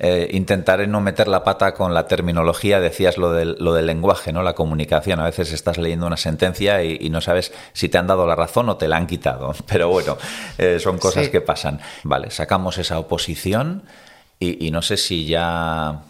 [0.01, 4.33] Eh, intentaré no meter la pata con la terminología, decías lo del, lo del lenguaje,
[4.33, 4.43] ¿no?
[4.43, 5.19] La comunicación.
[5.19, 8.69] A veces estás leyendo una sentencia y, no sabes si te han dado la razón
[8.69, 9.55] o te la han quitado.
[9.67, 10.17] Pero bueno,
[10.57, 11.81] eh, son cosas que pasan.
[12.05, 13.83] Vale, sacamos esa oposición
[14.39, 16.03] y, no sé si ya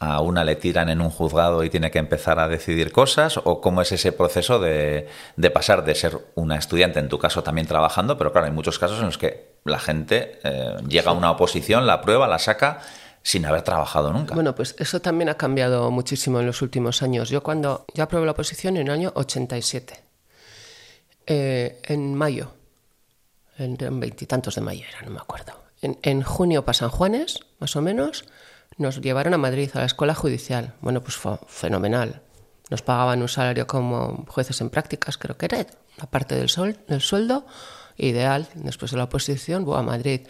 [0.00, 3.60] a una le tiran en un juzgado y tiene que empezar a decidir cosas o
[3.60, 7.66] cómo es ese proceso de, de, pasar de ser una estudiante, en tu caso también
[7.66, 11.32] trabajando, pero claro, hay muchos casos en los que la gente eh, llega a una
[11.32, 12.80] oposición, la prueba, la saca
[13.22, 14.34] sin haber trabajado nunca.
[14.34, 17.28] Bueno, pues eso también ha cambiado muchísimo en los últimos años.
[17.30, 20.00] Yo cuando yo aprobé la oposición en el año 87,
[21.26, 22.52] eh, en mayo,
[23.58, 25.52] en veintitantos de mayo era, no me acuerdo.
[25.82, 28.24] En, en junio para San Juanes, más o menos,
[28.78, 30.74] nos llevaron a Madrid, a la escuela judicial.
[30.80, 32.22] Bueno, pues fue fenomenal.
[32.70, 35.66] Nos pagaban un salario como jueces en prácticas, creo que era,
[35.98, 37.46] aparte del, sol, del sueldo,
[37.96, 38.48] ideal.
[38.54, 40.26] Después de la oposición, voy a Madrid.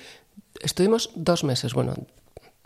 [0.60, 1.94] Estuvimos dos meses, bueno,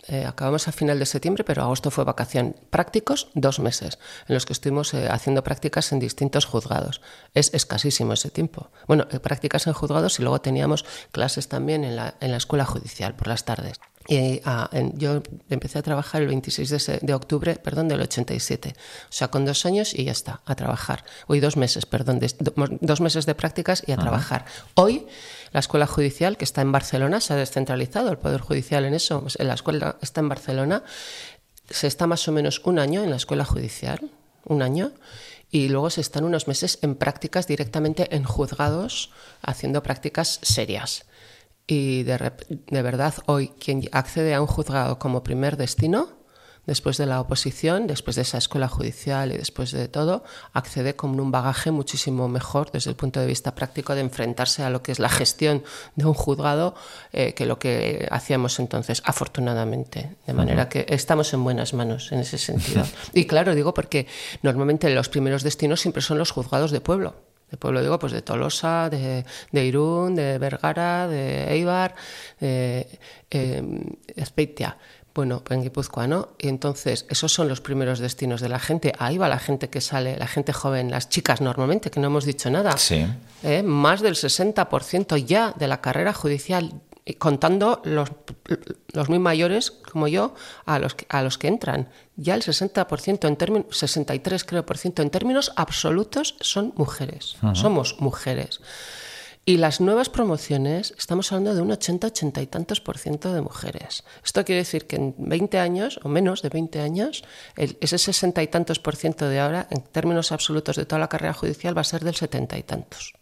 [0.09, 2.57] eh, acabamos a final de septiembre, pero agosto fue vacación.
[2.71, 7.01] Prácticos, dos meses, en los que estuvimos eh, haciendo prácticas en distintos juzgados.
[7.35, 8.71] Es escasísimo ese tiempo.
[8.89, 12.65] Bueno, eh, prácticas en juzgados y luego teníamos clases también en la, en la escuela
[12.65, 13.79] judicial por las tardes.
[14.09, 18.75] Y, ah, yo empecé a trabajar el 26 de, octubre perdón, del 87.
[18.75, 21.05] O sea, con dos años y ya está, a trabajar.
[21.29, 22.21] Hoy dos meses, perdón,
[22.81, 24.45] dos meses de prácticas y a trabajar.
[24.75, 25.07] Hoy
[25.53, 29.21] la escuela judicial, que está en Barcelona, se ha descentralizado el Poder Judicial en eso.
[29.23, 30.83] Pues, la escuela está en Barcelona.
[31.69, 34.11] Se está más o menos un año en la escuela judicial,
[34.45, 34.93] un año
[35.53, 39.13] y luego se están unos meses en prácticas directamente en juzgados,
[39.43, 41.05] haciendo prácticas serias.
[41.67, 46.22] Y de, de verdad, hoy quien accede a un juzgado como primer destino,
[46.67, 51.19] después de la oposición, después de esa escuela judicial y después de todo, accede con
[51.19, 54.93] un bagaje muchísimo mejor desde el punto de vista práctico de enfrentarse a lo que
[54.93, 55.63] es la gestión
[55.97, 56.75] de un juzgado
[57.13, 60.17] eh, que lo que hacíamos entonces, afortunadamente.
[60.27, 62.85] De manera que estamos en buenas manos en ese sentido.
[63.15, 64.07] Y claro, digo porque
[64.43, 67.15] normalmente los primeros destinos siempre son los juzgados de pueblo
[67.53, 71.95] de pueblo digo, pues de Tolosa, de, Irún, de Vergara, de Eibar,
[72.41, 72.89] de
[73.31, 73.63] eh,
[74.17, 74.79] Espeitia.
[75.15, 76.31] Bueno, en Guipúzcoa, ¿no?
[76.39, 78.93] Y entonces, esos son los primeros destinos de la gente.
[78.99, 82.25] Ahí va la gente que sale, la gente joven, las chicas normalmente, que no hemos
[82.25, 82.77] dicho nada.
[82.79, 83.07] Sí.
[83.43, 83.63] ¿Eh?
[83.63, 86.73] Más del 60% ya de la carrera judicial,
[87.19, 88.11] contando los,
[88.93, 93.27] los muy mayores, como yo, a los, que, a los que entran ya el 60%
[93.27, 97.37] en términos, 63 creo por ciento en términos absolutos son mujeres.
[97.55, 98.61] Somos mujeres.
[99.45, 103.41] Y las nuevas promociones, estamos hablando de un 80, 80 y tantos por ciento de
[103.41, 104.05] mujeres.
[104.25, 107.25] Esto quiere decir que en 20 años, o menos de 20 años,
[107.57, 111.35] ese 60 y tantos por ciento de ahora, en términos absolutos de toda la carrera
[111.35, 113.15] judicial, va a ser del 70 y tantos.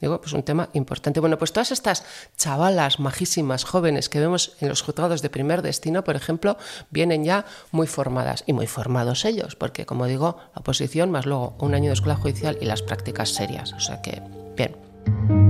[0.00, 1.20] Digo, pues un tema importante.
[1.20, 2.04] Bueno, pues todas estas
[2.36, 6.56] chavalas majísimas, jóvenes que vemos en los juzgados de primer destino, por ejemplo,
[6.90, 11.54] vienen ya muy formadas y muy formados ellos, porque como digo, la oposición más luego
[11.60, 13.72] un año de escuela judicial y las prácticas serias.
[13.74, 14.20] O sea que,
[14.56, 15.49] bien.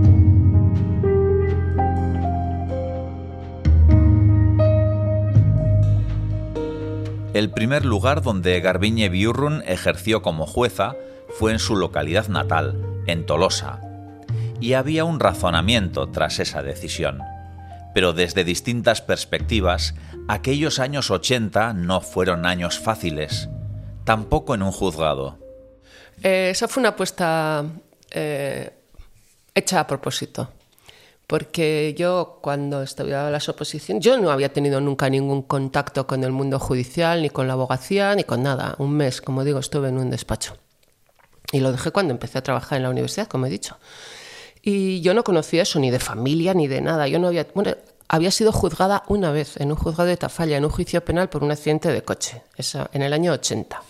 [7.33, 10.97] El primer lugar donde Garbiñe Biurrun ejerció como jueza
[11.39, 13.81] fue en su localidad natal, en Tolosa.
[14.61, 17.21] Y había un razonamiento tras esa decisión.
[17.95, 19.95] Pero desde distintas perspectivas,
[20.27, 23.49] aquellos años 80 no fueron años fáciles,
[24.05, 25.39] tampoco en un juzgado.
[26.25, 27.65] Eh, esa fue una apuesta
[28.11, 28.71] eh,
[29.55, 30.51] hecha a propósito.
[31.31, 36.33] Porque yo cuando estudiaba las oposiciones, yo no había tenido nunca ningún contacto con el
[36.33, 38.75] mundo judicial, ni con la abogacía, ni con nada.
[38.79, 40.57] Un mes, como digo, estuve en un despacho.
[41.53, 43.79] Y lo dejé cuando empecé a trabajar en la universidad, como he dicho.
[44.61, 47.07] Y yo no conocía eso ni de familia ni de nada.
[47.07, 47.77] Yo no había, bueno,
[48.09, 51.45] había sido juzgada una vez en un juzgado de Tafalla, en un juicio penal por
[51.45, 53.81] un accidente de coche, eso, en el año 80.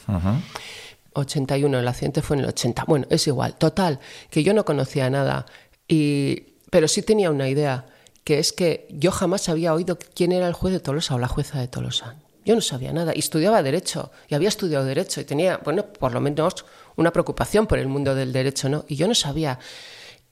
[1.14, 2.84] 81, el accidente fue en el 80.
[2.86, 3.54] Bueno, es igual.
[3.54, 3.98] Total,
[4.28, 5.46] que yo no conocía nada,
[5.88, 7.86] y, pero sí tenía una idea,
[8.24, 11.28] que es que yo jamás había oído quién era el juez de Tolosa o la
[11.28, 12.16] jueza de Tolosa.
[12.44, 16.12] Yo no sabía nada y estudiaba Derecho y había estudiado Derecho y tenía, bueno, por
[16.12, 16.64] lo menos
[16.96, 18.84] una preocupación por el mundo del derecho, ¿no?
[18.88, 19.58] Y yo no sabía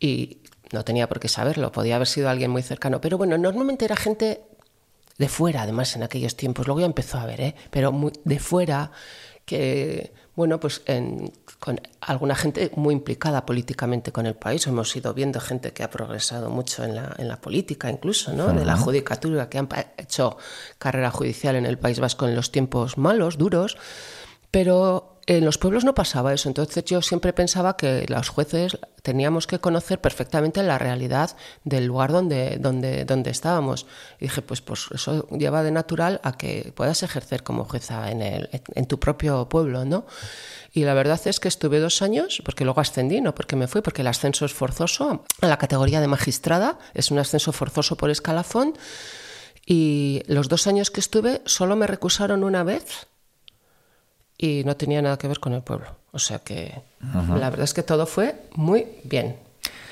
[0.01, 0.39] y
[0.73, 3.97] no tenía por qué saberlo, podía haber sido alguien muy cercano, pero bueno, normalmente era
[3.97, 4.43] gente
[5.17, 7.55] de fuera, además en aquellos tiempos, luego ya empezó a ver, ¿eh?
[7.71, 8.93] pero muy, de fuera
[9.45, 10.83] que, bueno, pues
[11.59, 14.67] con alguna gente muy implicada políticamente con el país.
[14.67, 18.53] Hemos ido viendo gente que ha progresado mucho en la, en la política, incluso, ¿no?
[18.53, 20.37] De la judicatura, que han hecho
[20.79, 23.77] carrera judicial en el País Vasco en los tiempos malos, duros,
[24.51, 29.47] pero en los pueblos no pasaba eso, entonces yo siempre pensaba que los jueces teníamos
[29.47, 33.85] que conocer perfectamente la realidad del lugar donde, donde, donde estábamos.
[34.21, 38.23] Y dije, pues, pues eso lleva de natural a que puedas ejercer como jueza en,
[38.23, 40.07] el, en tu propio pueblo, ¿no?
[40.73, 43.83] Y la verdad es que estuve dos años, porque luego ascendí, no porque me fui,
[43.83, 48.09] porque el ascenso es forzoso a la categoría de magistrada, es un ascenso forzoso por
[48.09, 48.79] escalafón.
[49.67, 53.07] Y los dos años que estuve solo me recusaron una vez
[54.39, 55.89] y no tenía nada que ver con el pueblo.
[56.13, 59.37] O sea que la verdad es que todo fue muy bien,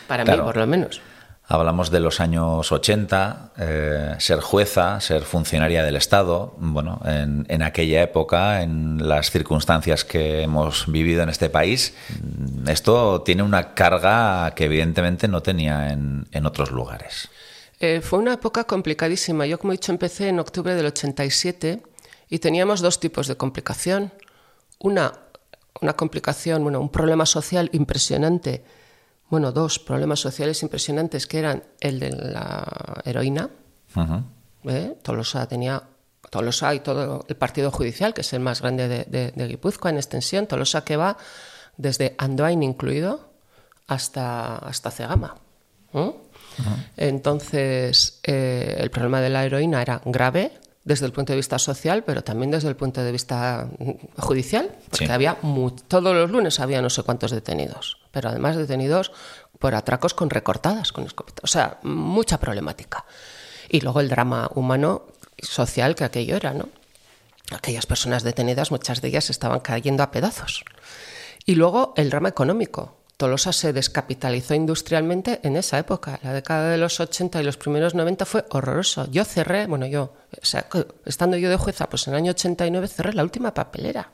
[0.07, 1.01] para mí por lo menos.
[1.49, 6.57] Hablamos de los años 80, eh, ser jueza, ser funcionaria del Estado.
[6.59, 11.95] Bueno, en, en, aquella época, en las circunstancias que hemos vivido en este país,
[12.67, 17.29] esto tiene una carga que evidentemente no tenía en, en otros lugares.
[17.79, 19.47] Eh, fue una época complicadísima.
[19.47, 21.81] Yo, como he dicho, empecé en octubre del 87
[22.29, 24.13] y teníamos dos tipos de complicación
[24.79, 25.13] una,
[25.81, 28.65] una complicación, bueno, un problema social impresionante,
[29.29, 33.51] bueno, dos problemas sociales impresionantes que eran el de la heroína.
[34.65, 34.97] ¿eh?
[35.03, 35.83] Tolosa tenía
[36.31, 39.97] Tolosa y todo el partido judicial, que es el más grande de, de, Guipúzcoa en
[39.97, 41.17] extensión, Tolosa que va
[41.77, 43.31] desde Andoain incluido
[43.87, 45.37] hasta, hasta Cegama.
[45.95, 46.13] ¿eh?
[46.97, 50.53] Entonces, eh, el problema de la heroína era grave,
[50.87, 53.69] desde el punto de vista social, pero también desde el punto de vista
[54.19, 55.37] judicial, porque había
[55.89, 59.11] todos los lunes había no sé cuántos detenidos, pero además detenidos
[59.59, 63.05] por atracos con recortadas, con escopetas, o sea, mucha problemática.
[63.69, 65.07] Y luego el drama humano
[65.39, 66.69] social que aquello era, ¿no?
[67.51, 70.65] Aquellas personas detenidas, muchas de ellas estaban cayendo a pedazos.
[71.45, 76.21] Y luego el drama económico, Tolosa se descapitalizó industrialmente en esa época.
[76.23, 79.11] La década de los 80 y los primeros 90 fue horroroso.
[79.11, 80.67] Yo cerré, bueno, yo, o sea,
[81.07, 84.11] estando yo de jueza, pues en el año 89 cerré la última papelera.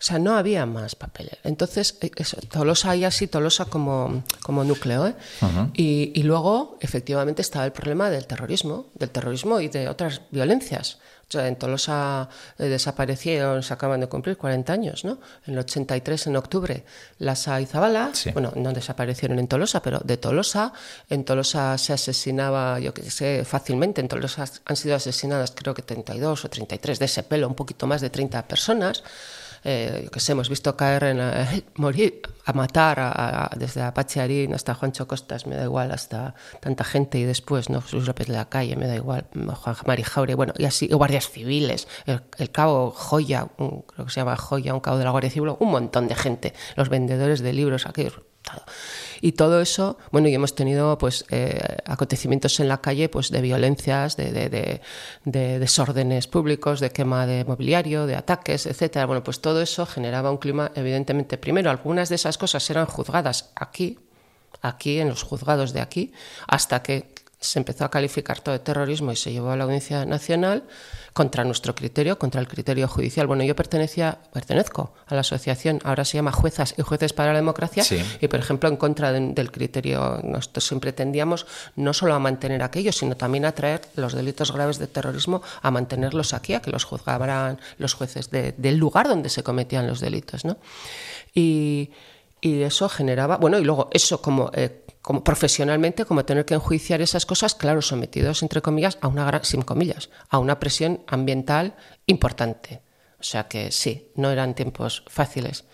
[0.00, 1.38] O sea, no había más papelera.
[1.42, 2.10] Entonces, eh,
[2.50, 5.08] Tolosa hay así, Tolosa como, como núcleo.
[5.08, 5.14] ¿eh?
[5.74, 10.98] y, y, luego, efectivamente, estaba el problema del terrorismo, del terrorismo y de otras violencias
[11.34, 15.18] en Tolosa eh, desaparecieron, se acaban de cumplir 40 años, ¿no?
[15.46, 16.84] En el 83, en octubre,
[17.18, 20.72] Lasa y Zabala, bueno, no desaparecieron en Tolosa, pero de Tolosa,
[21.10, 25.82] en Tolosa se asesinaba, yo que sé, fácilmente, en Tolosa han sido asesinadas creo que
[25.82, 29.02] 32 o 33 de ese pelo, un poquito más de 30 personas
[29.64, 34.74] eh, que sé, hemos visto caer en eh, morir, a matar desde Apache Arín hasta
[34.74, 37.82] Juancho Costas, me da igual, hasta tanta gente y después, ¿no?
[37.82, 41.28] Jesús López de la Calle, me da igual, Juan Mari Jaure, bueno, y así, guardias
[41.28, 45.54] civiles, el, cabo Joya, creo que se llama Joya, un cabo de la Guardia Civil,
[45.58, 48.14] un montón de gente, los vendedores de libros, aquellos
[49.20, 53.40] y todo eso, bueno, y hemos tenido pues eh, acontecimientos en la calle pues de
[53.40, 54.80] violencias, de, de,
[55.24, 59.06] de, desórdenes públicos, de quema de mobiliario, de ataques, etcétera.
[59.06, 63.50] Bueno, pues todo eso generaba un clima, evidentemente, primero, algunas de esas cosas eran juzgadas
[63.54, 63.98] aquí,
[64.62, 66.12] aquí, en los juzgados de aquí,
[66.46, 70.04] hasta que se empezó a calificar todo de terrorismo y se llevó a la Audiencia
[70.04, 70.64] Nacional
[71.12, 73.26] contra nuestro criterio, contra el criterio judicial.
[73.26, 77.38] Bueno, yo pertenecía, pertenezco a la asociación, ahora se llama Juezas y Jueces para la
[77.38, 77.84] Democracia,
[78.20, 81.46] y por ejemplo, en contra del criterio, nosotros siempre tendíamos
[81.76, 85.70] no solo a mantener aquello, sino también a traer los delitos graves de terrorismo, a
[85.70, 90.44] mantenerlos aquí, a que los juzgaran los jueces del lugar donde se cometían los delitos.
[90.44, 90.56] ¿no?
[91.34, 91.90] Y,
[92.40, 94.50] y eso generaba, bueno, y luego eso como...
[94.54, 99.24] Eh, como profesionalmente, como tener que enjuiciar esas cosas, claro, sometidos, entre comillas, a una
[99.24, 102.82] gran, sin comillas, a una presión ambiental importante.
[103.18, 105.64] O sea que sí, no eran tiempos fáciles.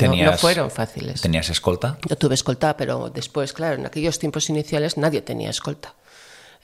[0.00, 1.20] no, fueron fáciles.
[1.20, 1.98] ¿Tenías escolta?
[2.08, 5.94] Yo tuve escolta, pero después, claro, en aquellos tiempos iniciales nadie tenía escolta.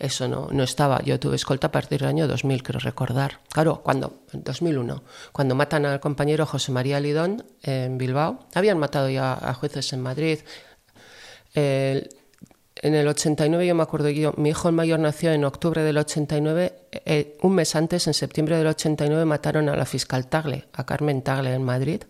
[0.01, 1.03] Eso no, no estaba.
[1.03, 3.41] Yo tuve escolta a partir del año 2000, creo recordar.
[3.53, 8.41] Claro, cuando, en 2001, cuando matan al compañero José María Lidón en Bilbao.
[8.55, 10.41] Habían matado ya a jueces en Madrid,
[12.83, 15.99] en el 89 yo me acuerdo yo, mi hijo el mayor nació en octubre del
[15.99, 20.87] 89, eh, un mes antes, en septiembre del 89, mataron a la fiscal Tagle, a
[20.87, 22.03] Carmen Tagle en Madrid,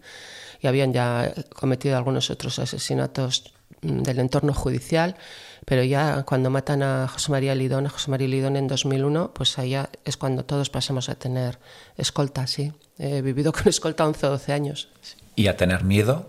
[0.60, 5.16] y habían ya cometido algunos otros asesinatos mm, del entorno judicial,
[5.64, 9.58] pero ya cuando matan a José María Lidón, a José María Lidón en 2001, pues
[9.58, 11.58] allá es cuando todos pasamos a tener
[11.96, 12.72] escolta, sí.
[12.98, 14.88] He vivido con escolta 11 o 12 años.
[15.36, 16.26] ¿Y a tener miedo?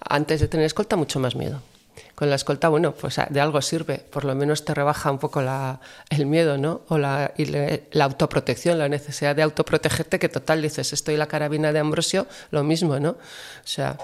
[0.00, 1.60] Antes de tener escolta, mucho más miedo
[2.14, 5.42] con la escolta, bueno, pues de algo sirve, por lo menos te rebaja un poco
[5.42, 6.82] la, el miedo, ¿no?
[6.88, 11.72] O la, y la autoprotección, la necesidad de autoprotegerte, que total dices, estoy la carabina
[11.72, 13.10] de Ambrosio, lo mismo, ¿no?
[13.10, 13.16] O
[13.64, 13.96] sea,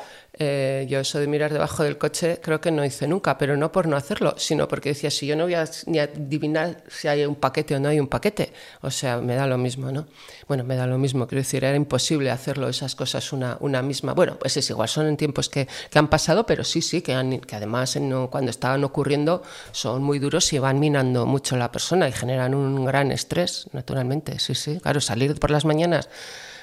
[0.43, 3.71] eh, yo eso de mirar debajo del coche creo que no hice nunca, pero no
[3.71, 7.27] por no hacerlo, sino porque decía, si yo no voy a ni adivinar si hay
[7.27, 8.51] un paquete o no hay un paquete,
[8.81, 10.07] o sea, me da lo mismo, ¿no?
[10.49, 14.15] Bueno, me da lo mismo, quiero decir, era imposible hacerlo esas cosas una, una misma.
[14.15, 17.13] Bueno, pues es igual, son en tiempos que, que han pasado, pero sí, sí, que,
[17.13, 17.99] han, que además
[18.31, 22.87] cuando estaban ocurriendo son muy duros y van minando mucho la persona y generan un
[22.87, 24.81] gran estrés, naturalmente, sí, sí.
[24.81, 26.09] Claro, salir por las mañanas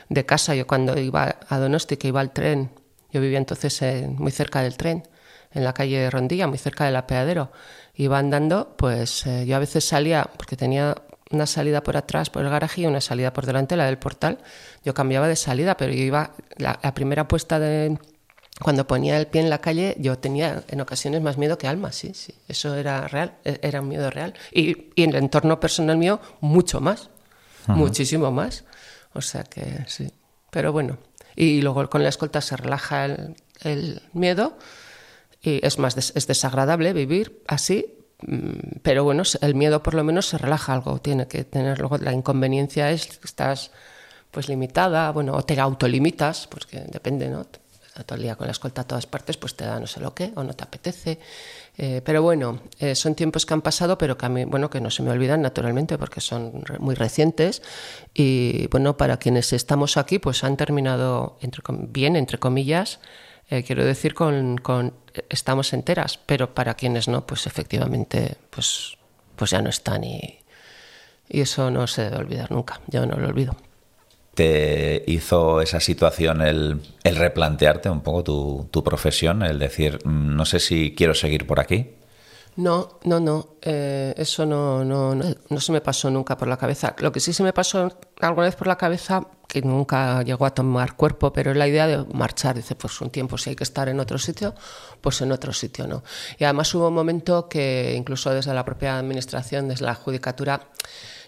[0.10, 2.72] de casa, yo cuando iba a Donosti, que iba al tren,
[3.12, 5.04] yo vivía entonces muy cerca del tren,
[5.52, 7.52] en la calle de Rondilla, muy cerca del apeadero.
[7.96, 10.96] Iba andando, pues eh, yo a veces salía, porque tenía
[11.32, 14.40] una salida por atrás, por el garaje, y una salida por delante, la del portal.
[14.84, 17.98] Yo cambiaba de salida, pero yo iba, la, primera puesta de...
[18.62, 21.92] Cuando ponía el pie en la calle, yo tenía en ocasiones más miedo que alma,
[21.92, 22.34] sí, sí.
[22.48, 24.34] Eso era real, e, era un miedo real.
[24.52, 27.12] Y, y en el entorno personal mío, mucho más,
[27.68, 28.64] muchísimo más.
[29.14, 30.12] O sea que sí.
[30.50, 30.98] Pero bueno,
[31.38, 34.58] y luego con la escolta se relaja el, miedo
[35.42, 37.86] y es más es desagradable vivir así
[38.22, 41.98] mm, pero bueno el miedo por lo menos se relaja algo tiene que tener luego
[42.00, 43.72] la inconveniencia es que estás
[44.32, 47.46] pues limitada bueno o te autolimitas porque depende no
[48.04, 50.14] todo el día con la escolta a todas partes pues te da no sé lo
[50.14, 51.20] qué o no te apetece
[51.80, 55.04] eh, pero bueno, eh, son tiempos que han pasado, pero que bueno, que no se
[55.04, 57.62] me olvidan naturalmente porque son muy recientes.
[58.14, 63.00] Y bueno, para quienes estamos aquí, pues han terminado entre, bien, entre comillas.
[63.50, 64.60] Eh, quiero decir, con,
[65.30, 68.98] estamos enteras, pero para quienes no, pues efectivamente, pues,
[69.36, 70.40] pues ya no están y
[71.30, 72.82] eso no se debe olvidar nunca.
[72.88, 73.56] Yo no lo olvido
[74.38, 80.60] te hizo esa situación el, replantearte un poco tu, profesión, el decir, mm, no sé
[80.60, 81.96] si quiero seguir por aquí?
[82.56, 83.56] No, no, no.
[83.64, 86.96] Eh, eso no, no, no, se me pasó nunca por la cabeza.
[87.00, 90.54] Lo que sí se me pasó alguna vez por la cabeza, que nunca llegó a
[90.54, 92.56] tomar cuerpo, pero es la idea de marchar.
[92.56, 94.54] Dice, pues un tiempo, si hay que estar en otro sitio,
[95.02, 96.04] pues en otro sitio no.
[96.38, 100.62] Y además hubo un momento que incluso desde la propia administración, desde la judicatura,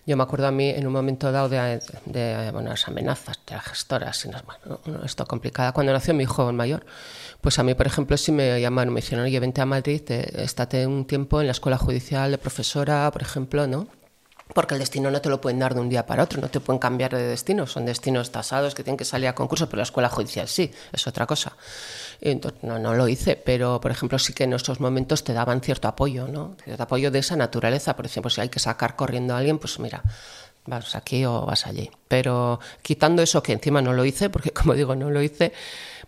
[0.10, 3.63] yo me acuerdo a mí en un momento dado de, de las amenazas de las
[3.63, 5.72] gestoras, y bueno, esto complicada.
[5.72, 6.84] Cuando nació mi hijo mayor,
[7.41, 10.88] pues a mí, por ejemplo, si me llamaron, me dijeron, oye, vente a Madrid, estate
[10.88, 13.88] un tiempo en la escuela judicial de profesora, por ejemplo, ¿no?
[14.54, 16.60] Porque el destino no te lo pueden dar de un día para otro, no te
[16.60, 19.84] pueden cambiar de destino, son destinos tasados que tienen que salir a concurso, pero la
[19.84, 21.56] escuela judicial sí, es otra cosa.
[22.64, 25.88] No, no lo hice, pero por ejemplo sí que en estos momentos te daban cierto
[25.88, 26.56] apoyo, ¿no?
[26.64, 29.80] Cierto apoyo de esa naturaleza, por ejemplo, si hay que sacar corriendo a alguien, pues
[29.80, 30.04] mira,
[30.66, 31.90] vas aquí o vas allí.
[32.08, 35.54] Pero quitando eso que encima no lo hice, porque como digo, no lo hice,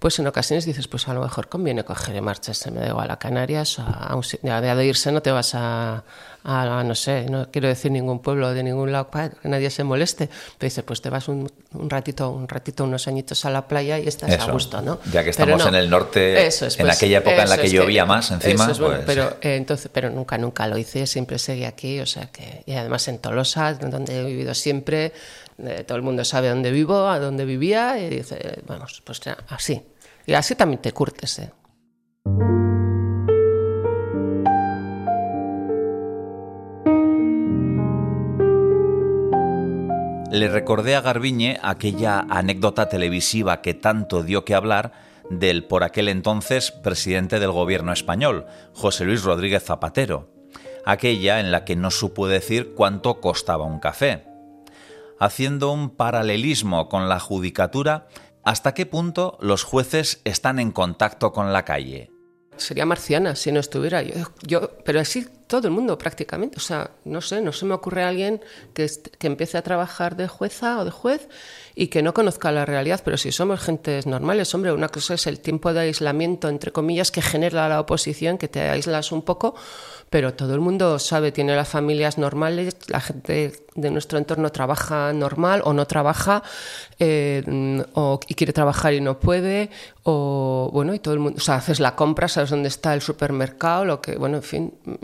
[0.01, 2.87] pues en ocasiones dices, pues a lo mejor conviene coger de marcha, se me da
[2.87, 6.03] igual a Canarias, a, un, de irse no te vas a,
[6.43, 9.83] a, no sé, no quiero decir ningún pueblo de ningún lado para que nadie se
[9.83, 13.67] moleste, pero dices, pues te vas un, un, ratito, un ratito, unos añitos a la
[13.67, 14.97] playa y estás a gusto, ¿no?
[15.11, 18.31] Ya que estamos en el norte, en pues, aquella época en la que llovía más
[18.31, 18.73] encima.
[18.75, 19.01] pues...
[19.05, 22.73] pero, eh, entonces, pero nunca, nunca lo hice, siempre seguí aquí, o sea que, y
[22.73, 25.13] además en Tolosa, donde he vivido siempre,
[25.65, 29.81] eh, todo el mundo sabe dónde vivo, a dónde vivía, y dice, vamos, pues así.
[30.25, 31.39] Y así también te curtes.
[31.39, 31.51] ¿eh?
[40.31, 44.93] Le recordé a Garbiñe aquella anécdota televisiva que tanto dio que hablar
[45.29, 50.29] del por aquel entonces presidente del gobierno español, José Luis Rodríguez Zapatero,
[50.85, 54.30] aquella en la que no supo decir cuánto costaba un café.
[55.21, 58.07] Haciendo un paralelismo con la judicatura,
[58.43, 62.09] ¿hasta qué punto los jueces están en contacto con la calle?
[62.57, 64.01] Sería marciana si no estuviera.
[64.01, 66.57] Yo, yo, pero así todo el mundo prácticamente.
[66.57, 68.41] O sea, no sé, no se me ocurre a alguien
[68.73, 71.27] que, que empiece a trabajar de jueza o de juez
[71.75, 75.27] y que no conozca la realidad, pero si somos gentes normales, hombre, una cosa es
[75.27, 79.53] el tiempo de aislamiento, entre comillas, que genera la oposición, que te aíslas un poco,
[80.09, 85.13] pero todo el mundo sabe, tiene las familias normales, la gente de nuestro entorno trabaja
[85.13, 86.43] normal o no trabaja
[86.99, 89.69] eh, o, y quiere trabajar y no puede,
[90.03, 93.01] o bueno, y todo el mundo, o sea, haces la compra, sabes dónde está el
[93.01, 94.95] supermercado, lo que, bueno, en fin, mm,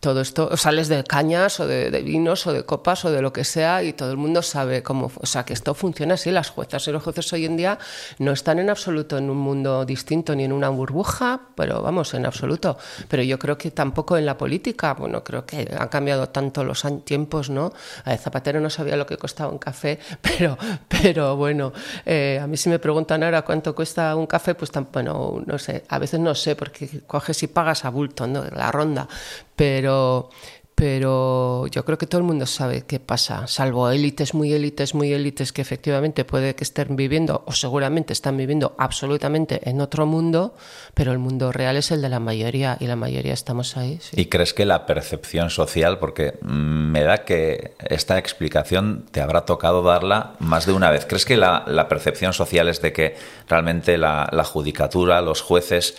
[0.00, 3.32] todo esto, sales de cañas o de, de vinos o de copas o de lo
[3.32, 6.50] que sea y todo el mundo sabe cómo, o sea, que esto funciona así, las
[6.50, 7.78] juezas y los jueces hoy en día
[8.18, 12.26] no están en absoluto en un mundo distinto ni en una burbuja, pero vamos, en
[12.26, 12.76] absoluto,
[13.08, 16.84] pero yo creo que tampoco en la política, bueno, creo que han cambiado tanto los
[17.04, 17.72] tiempos, ¿no?
[18.18, 21.72] Zapatero no sabía lo que costaba un café, pero, pero bueno,
[22.04, 25.84] eh, a mí si me preguntan ahora cuánto cuesta un café, pues bueno, no sé,
[25.88, 28.44] a veces no sé, porque coges y pagas a bulto, ¿no?
[28.44, 29.08] La ronda,
[29.56, 30.30] pero
[30.74, 35.12] pero yo creo que todo el mundo sabe qué pasa, salvo élites muy élites, muy
[35.12, 40.54] élites que efectivamente puede que estén viviendo o seguramente están viviendo absolutamente en otro mundo,
[40.94, 44.00] pero el mundo real es el de la mayoría y la mayoría estamos ahí.
[44.12, 49.82] ¿Y crees que la percepción social, porque me da que esta explicación te habrá tocado
[49.82, 53.16] darla más de una vez, ¿crees que la, percepción social es de que
[53.48, 55.96] realmente la judicatura, los jueces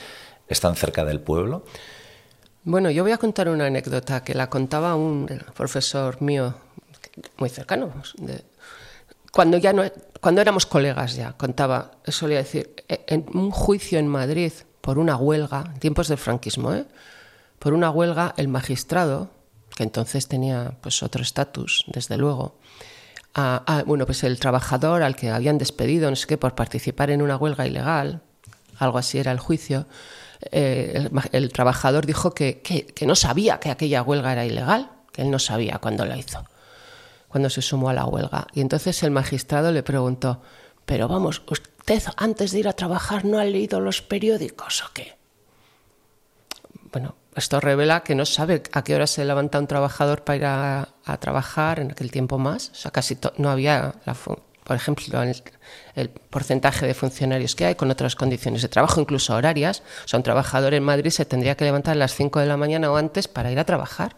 [0.49, 1.63] están cerca del pueblo?
[2.67, 6.55] Bueno, yo voy a contar una anécdota que la contaba un profesor mío
[7.37, 7.93] muy cercano.
[8.17, 8.43] De,
[9.31, 9.83] cuando ya no,
[10.19, 14.51] cuando éramos colegas ya, contaba, solía decir, en un juicio en Madrid
[14.81, 16.87] por una huelga, en tiempos del franquismo, ¿eh?
[17.59, 19.29] por una huelga, el magistrado,
[19.75, 22.57] que entonces tenía pues otro estatus, desde luego,
[23.35, 27.11] a, a, bueno, pues el trabajador al que habían despedido, no sé qué, por participar
[27.11, 28.23] en una huelga ilegal,
[28.79, 29.85] algo así era el juicio,
[30.51, 35.21] eh, el, trabajador dijo que, que, que, no sabía que aquella huelga era ilegal, que
[35.21, 36.45] él no sabía cuando la hizo,
[37.27, 38.47] cuando se sumó a la huelga.
[38.53, 40.41] Y entonces el magistrado le preguntó,
[40.85, 45.17] pero vamos, ¿usted antes de ir a trabajar no ha leído los periódicos o qué?
[46.91, 50.45] Bueno, esto revela que no sabe a qué hora se levanta un trabajador para ir
[50.45, 52.69] a, a trabajar en aquel tiempo más.
[52.69, 54.15] O sea, casi no había la,
[54.65, 55.21] por ejemplo,
[55.95, 59.83] el, porcentaje de funcionarios que hay con otras condiciones de trabajo, incluso horarias.
[60.03, 62.57] O sea, un trabajador en Madrid se tendría que levantar a las 5 de la
[62.57, 64.15] mañana o antes para ir a trabajar.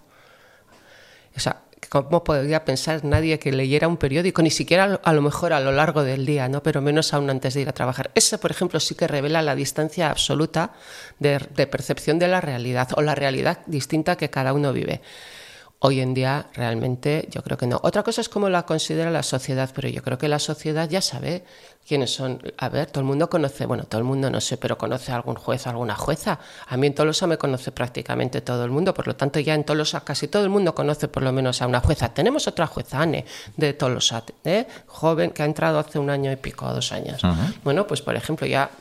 [1.35, 4.41] O sea, ¿cómo podría pensar nadie que leyera un periódico?
[4.41, 6.63] Ni siquiera a lo mejor a lo largo del día, ¿no?
[6.63, 8.11] pero menos aún antes de ir a trabajar.
[8.15, 10.71] Eso, por ejemplo, sí que revela la distancia absoluta
[11.19, 15.01] de, de percepción de la realidad o la realidad distinta que cada uno vive.
[15.79, 17.79] Hoy en día realmente yo creo que no.
[17.83, 21.01] Otra cosa es cómo la considera la sociedad, pero yo creo que la sociedad ya
[21.01, 21.43] sabe
[21.87, 22.41] quiénes son.
[22.57, 25.15] A ver, todo el mundo conoce, bueno, todo el mundo no sé, pero conoce a
[25.15, 26.39] algún juez o alguna jueza.
[26.67, 29.63] A mí en Tolosa me conoce prácticamente todo el mundo, por lo tanto ya en
[29.65, 32.09] Tolosa casi todo el mundo conoce por lo menos a una jueza.
[32.09, 33.23] Tenemos otra jueza, Anne,
[33.55, 34.65] de Tolosa, ¿eh?
[34.87, 37.23] joven que ha entrado hace un año y pico, o dos años.
[37.23, 37.53] Uh -huh.
[37.63, 38.71] Bueno, pues por ejemplo ya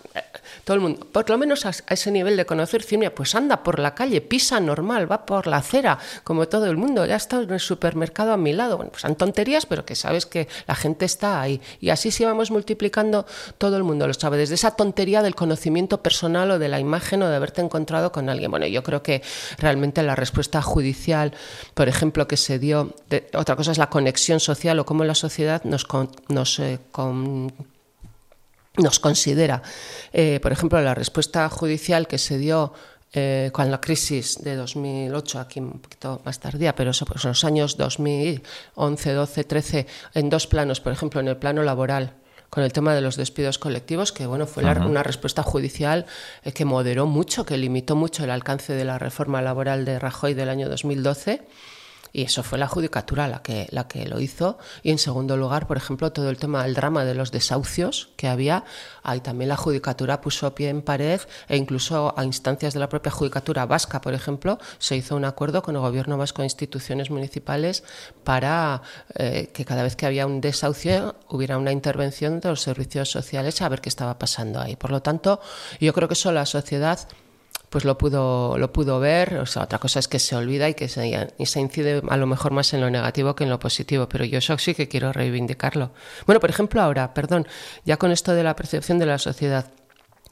[0.64, 3.78] todo el mundo, por lo menos a, ese nivel de conocer Cimia, pues anda por
[3.78, 7.52] la calle, pisa normal, va por la acera, como todo el mundo, ya está en
[7.52, 8.76] el supermercado a mi lado.
[8.76, 11.60] Bueno, pues son tonterías, pero que sabes que la gente está ahí.
[11.80, 13.26] Y así si vamos multiplicando,
[13.58, 17.22] todo el mundo lo sabe, desde esa tontería del conocimiento personal o de la imagen
[17.22, 18.50] o de haberte encontrado con alguien.
[18.50, 19.22] Bueno, yo creo que
[19.58, 21.32] realmente la respuesta judicial,
[21.74, 22.94] por ejemplo, que se dio,
[23.34, 25.86] otra cosa es la conexión social o cómo la sociedad nos,
[26.28, 27.52] nos eh, con,
[28.78, 29.62] nos considera.
[30.12, 32.72] Eh, por ejemplo, la respuesta judicial que se dio
[33.12, 37.30] eh, con la crisis de 2008, aquí un poquito más tardía, pero eso, pues, en
[37.30, 42.14] los años 2011, 12, 13, en dos planos, por ejemplo, en el plano laboral,
[42.50, 46.06] con el tema de los despidos colectivos, que bueno, fue la, una respuesta judicial
[46.44, 50.34] eh, que moderó mucho, que limitó mucho el alcance de la reforma laboral de Rajoy
[50.34, 51.42] del año 2012
[52.16, 54.56] y eso fue la judicatura la que, la que lo hizo.
[54.82, 58.26] Y en segundo lugar, por ejemplo, todo el tema del drama de los desahucios que
[58.26, 58.64] había,
[59.02, 63.12] ahí también la judicatura puso pie en pared e incluso a instancias de la propia
[63.12, 67.84] judicatura vasca, por ejemplo, se hizo un acuerdo con el gobierno vasco e instituciones municipales
[68.24, 68.80] para
[69.14, 73.60] eh, que cada vez que había un desahucio hubiera una intervención de los servicios sociales
[73.60, 74.74] a ver qué estaba pasando ahí.
[74.74, 75.38] Por lo tanto,
[75.80, 76.98] yo creo que eso la sociedad
[77.70, 79.38] pues lo pudo, lo pudo ver.
[79.38, 82.52] O sea, otra cosa es que se olvida y que se, incide a lo mejor
[82.52, 85.92] más en lo negativo que en lo positivo, pero yo eso sí que quiero reivindicarlo.
[86.26, 87.46] Bueno, por ejemplo, ahora, perdón,
[87.84, 89.66] ya con esto de la percepción de la sociedad.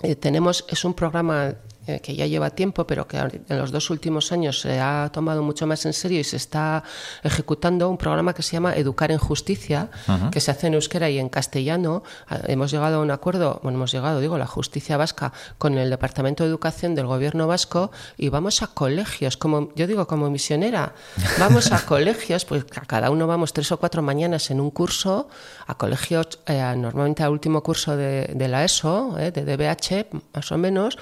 [0.02, 1.54] Eh, tenemos, es un programa
[1.86, 5.42] eh, que ya lleva tiempo, pero que en los dos últimos años se ha tomado
[5.42, 6.82] mucho más en serio y se está
[7.22, 9.90] ejecutando un programa que se llama Educar en Justicia,
[10.30, 12.02] que se hace en euskera y en castellano.
[12.28, 15.90] Ah, hemos llegado a un acuerdo, bueno, hemos llegado, digo, la justicia vasca con el
[15.90, 20.94] Departamento de Educación del Gobierno vasco y vamos a colegios, como yo digo, como misionera,
[21.38, 25.28] vamos a colegios, pues a cada uno vamos tres o cuatro mañanas en un curso,
[25.66, 30.58] a colegios, eh, normalmente al último curso de, la ESO, eh, de DBH, más o
[30.58, 30.98] menos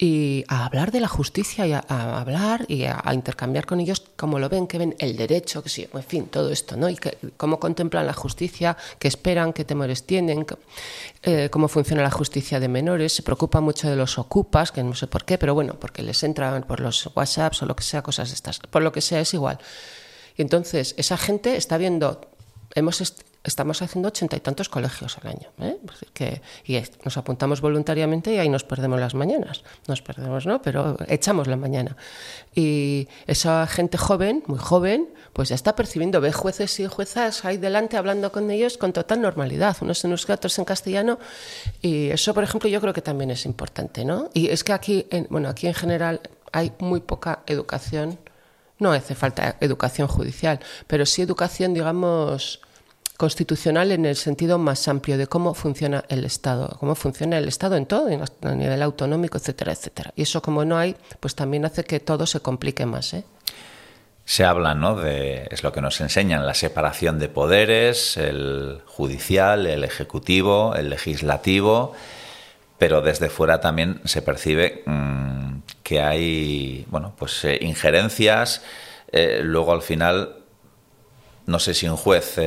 [0.00, 4.38] y a hablar de la justicia y a, hablar y a, intercambiar con ellos cómo
[4.38, 6.88] lo ven, qué ven el derecho, que sí, en fin, todo esto, ¿no?
[6.88, 6.96] Y
[7.36, 10.46] cómo contemplan la justicia, qué esperan, qué temores tienen,
[11.24, 14.94] eh, cómo funciona la justicia de menores, se preocupa mucho de los ocupas, que no
[14.94, 18.00] sé por qué, pero bueno, porque les entran por los WhatsApps o lo que sea,
[18.02, 19.58] cosas estas, por lo que sea es igual.
[20.36, 22.20] Y entonces esa gente está viendo,
[22.76, 23.00] hemos
[23.48, 25.48] estamos haciendo ochenta y tantos colegios al año.
[25.60, 25.78] ¿eh?
[26.12, 29.62] Que, y nos apuntamos voluntariamente y ahí nos perdemos las mañanas.
[29.86, 30.62] Nos perdemos, ¿no?
[30.62, 31.96] Pero echamos la mañana.
[32.54, 37.56] Y esa gente joven, muy joven, pues ya está percibiendo, ve jueces y juezas ahí
[37.56, 41.18] delante hablando con ellos con total normalidad, unos en gatos en castellano.
[41.80, 44.30] Y eso, por ejemplo, yo creo que también es importante, ¿no?
[44.34, 46.20] Y es que aquí, en, bueno, aquí en general
[46.52, 48.18] hay muy poca educación.
[48.78, 52.60] No hace falta educación judicial, pero sí educación, digamos,
[53.18, 57.76] constitucional en el sentido más amplio de cómo funciona el Estado, cómo funciona el Estado
[57.76, 58.08] en todo,
[58.42, 60.12] a nivel autonómico, etcétera, etcétera.
[60.14, 63.12] Y eso como no hay, pues también hace que todo se complique más.
[63.14, 63.24] ¿eh?
[64.24, 64.94] Se habla, ¿no?
[64.94, 70.88] De, es lo que nos enseñan, la separación de poderes, el judicial, el ejecutivo, el
[70.88, 71.94] legislativo,
[72.78, 78.62] pero desde fuera también se percibe mm, que hay, bueno, pues eh, injerencias.
[79.10, 80.36] Eh, luego al final,
[81.46, 82.38] no sé si un juez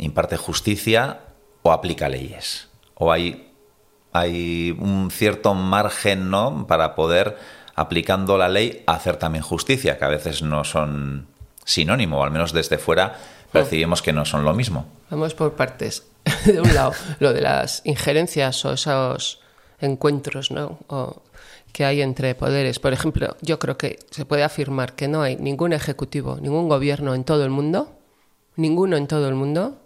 [0.00, 1.20] imparte justicia
[1.62, 2.68] o aplica leyes.
[2.94, 3.52] O hay,
[4.12, 6.66] hay un cierto margen ¿no?
[6.66, 7.38] para poder,
[7.74, 11.28] aplicando la ley, hacer también justicia, que a veces no son
[11.64, 13.18] sinónimo, o al menos desde fuera
[13.52, 14.86] percibimos que no son lo mismo.
[15.10, 16.06] Vamos por partes.
[16.44, 19.40] De un lado, lo de las injerencias o esos
[19.80, 20.78] encuentros ¿no?
[21.72, 22.78] que hay entre poderes.
[22.78, 27.14] Por ejemplo, yo creo que se puede afirmar que no hay ningún ejecutivo, ningún gobierno
[27.14, 27.96] en todo el mundo,
[28.56, 29.79] ninguno en todo el mundo,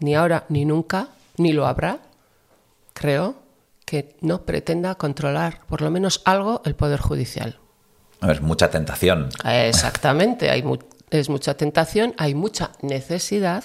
[0.00, 1.98] ni ahora ni nunca, ni lo habrá,
[2.92, 3.36] creo,
[3.84, 7.58] que no pretenda controlar por lo menos algo el Poder Judicial.
[8.22, 9.28] Es mucha tentación.
[9.44, 10.64] Exactamente, hay
[11.10, 13.62] es mucha tentación, hay mucha necesidad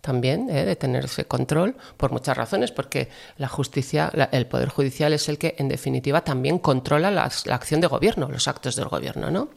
[0.00, 0.64] también ¿eh?
[0.64, 5.38] de tener ese control por muchas razones, porque la justicia, el Poder Judicial es el
[5.38, 9.50] que en definitiva también controla la, la acción de gobierno, los actos del gobierno, ¿no?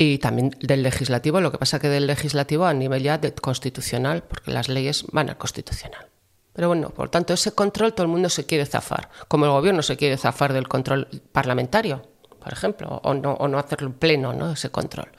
[0.00, 4.22] Y también del legislativo, lo que pasa que del legislativo a nivel ya de constitucional,
[4.22, 6.06] porque las leyes van al constitucional.
[6.54, 9.82] Pero bueno, por tanto, ese control todo el mundo se quiere zafar, como el gobierno
[9.82, 12.02] se quiere zafar del control parlamentario,
[12.42, 14.52] por ejemplo, o no, o no hacerlo pleno, ¿no?
[14.52, 15.10] ese control.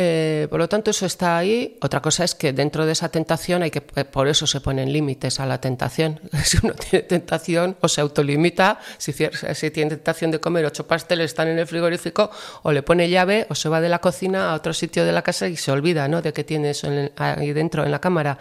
[0.00, 1.76] Eh, por lo tanto, eso está ahí.
[1.82, 4.92] Otra cosa es que dentro de esa tentación hay que, eh, por eso se ponen
[4.92, 6.20] límites a la tentación.
[6.48, 11.48] Si uno tiene tentación o se autolimita, si, tiene tentación de comer ocho pasteles, están
[11.48, 12.30] en el frigorífico,
[12.62, 15.22] o le pone llave o se va de la cocina a otro sitio de la
[15.22, 16.22] casa y se olvida ¿no?
[16.22, 18.38] de que tiene eso ahí dentro en la cámara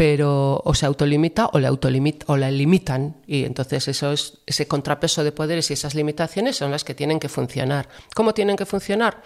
[0.00, 4.66] pero o se autolimita o, le autolimita, o la limitan y entonces eso es, ese
[4.66, 7.86] contrapeso de poderes y esas limitaciones son las que tienen que funcionar.
[8.14, 9.22] ¿Cómo tienen que funcionar?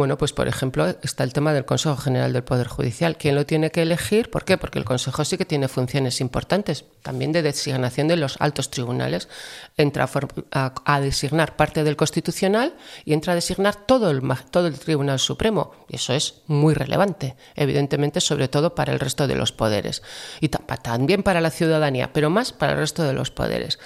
[0.00, 3.18] Bueno, pues por ejemplo está el tema del Consejo General del Poder Judicial.
[3.18, 4.30] ¿Quién lo tiene que elegir?
[4.30, 4.56] ¿Por qué?
[4.56, 9.28] Porque el Consejo sí que tiene funciones importantes, también de designación de los altos tribunales.
[9.76, 10.08] Entra
[10.52, 12.72] a, designar parte del Constitucional
[13.04, 15.74] y entra a designar todo el, todo el Tribunal Supremo.
[15.86, 20.02] Y eso es muy relevante, evidentemente, sobre todo para el resto de los poderes
[20.40, 23.78] y también para la ciudadanía, pero más para el resto de los poderes.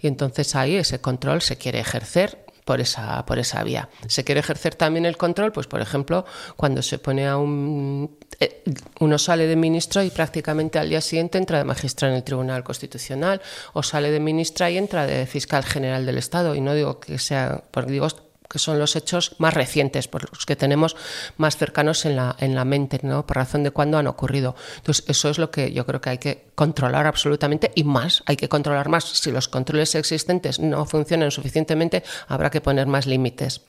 [0.00, 3.88] Y entonces ahí ese control se quiere ejercer por esa, por esa vía.
[4.06, 8.16] Se quiere ejercer también el control, pues por ejemplo, cuando se pone a un...
[8.38, 8.62] Eh,
[9.00, 12.62] uno sale de ministro y prácticamente al día siguiente entra de magistrado en el Tribunal
[12.62, 13.42] Constitucional,
[13.72, 16.54] o sale de ministra y entra de fiscal general del Estado.
[16.54, 18.06] Y no digo que sea, porque digo
[18.50, 20.96] que son los hechos más recientes, por los que tenemos
[21.36, 23.24] más cercanos en la, en la mente, ¿no?
[23.24, 24.56] por razón de cuándo han ocurrido.
[24.78, 28.36] Entonces, eso es lo que yo creo que hay que controlar absolutamente y más, hay
[28.36, 29.04] que controlar más.
[29.04, 33.60] Si los controles existentes no funcionan suficientemente, habrá que poner más límites.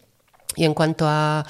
[0.56, 1.46] Y en cuanto a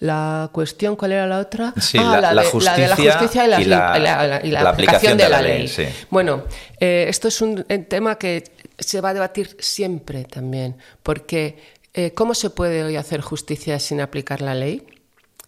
[0.00, 1.72] la cuestión, ¿cuál era la otra?
[1.80, 4.40] Sí, Ah, la- la de- justicia de la justicia y la, y la- y la-
[4.44, 5.68] y la la aplicación de la ley.
[5.68, 5.84] sí.
[6.10, 6.44] Bueno,
[6.80, 8.42] eh, esto es un eh, tema que
[8.78, 14.00] se va a debatir siempre también, porque eh, ¿cómo se puede hoy hacer justicia sin
[14.00, 14.86] aplicar la ley?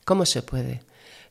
[0.04, 0.82] ¿Cómo se puede?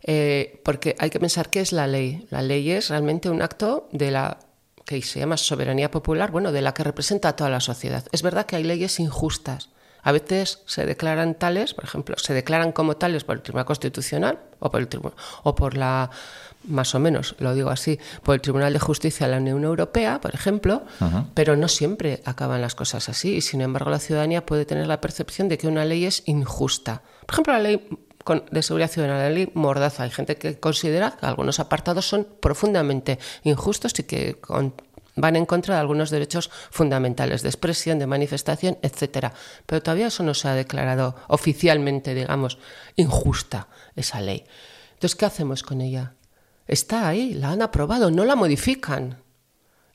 [0.04, 2.28] Eh, porque hay que pensar qué es la ley.
[2.30, 4.40] La ley es realmente un acto de la
[4.86, 8.06] que se llama soberanía popular, bueno, de la que representa a toda la sociedad.
[8.12, 9.70] Es verdad que hay leyes injustas.
[10.02, 14.40] A veces se declaran tales, por ejemplo, se declaran como tales por el Tribunal Constitucional
[14.60, 16.10] o por el tribunal, o por la
[16.66, 20.22] más o menos, lo digo así, por el Tribunal de Justicia de la Unión Europea,
[20.22, 20.84] por ejemplo,
[21.34, 25.02] pero no siempre acaban las cosas así y sin embargo la ciudadanía puede tener la
[25.02, 27.02] percepción de que una ley es injusta.
[27.26, 27.88] Por ejemplo, la ley
[28.52, 30.04] de seguridad ciudadana, la ley Mordaza.
[30.04, 34.74] Hay gente que considera que algunos apartados son profundamente injustos y que con-
[35.16, 39.34] van en contra de algunos derechos fundamentales de expresión, de manifestación, etcétera.
[39.66, 42.58] Pero todavía eso no se ha declarado oficialmente, digamos,
[42.96, 44.46] injusta esa ley.
[44.94, 46.14] Entonces, ¿qué hacemos con ella?
[46.68, 49.22] Está ahí, la han aprobado, no la modifican.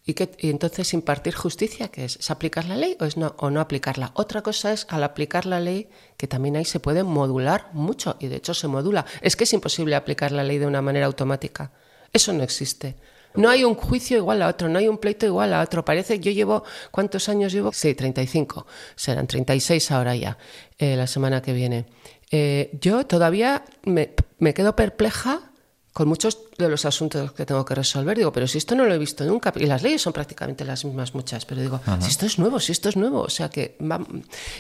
[0.04, 2.16] ¿Y, qué- y entonces impartir justicia, ¿qué es?
[2.16, 4.12] ¿Es aplicar la ley o, es no, o no aplicarla?
[4.14, 8.28] Otra cosa es al aplicar la ley, que también ahí se puede modular mucho, y
[8.28, 9.04] de hecho se modula.
[9.20, 11.72] Es que es imposible aplicar la ley de una manera automática.
[12.12, 12.96] Eso no existe.
[13.34, 15.84] No hay un juicio igual a otro, no hay un pleito igual a otro.
[15.84, 17.72] Parece que yo llevo, ¿cuántos años llevo?
[17.74, 18.66] Sí, 35.
[18.96, 20.38] Serán 36 ahora ya,
[20.78, 21.84] eh, la semana que viene.
[22.30, 25.47] Eh, yo todavía me, me quedo perpleja
[25.98, 28.16] con muchos de los asuntos que tengo que resolver.
[28.16, 30.84] Digo, pero si esto no lo he visto nunca, y las leyes son prácticamente las
[30.84, 33.76] mismas muchas, pero digo, si esto es nuevo, si esto es nuevo, o sea que...
[33.80, 33.98] va-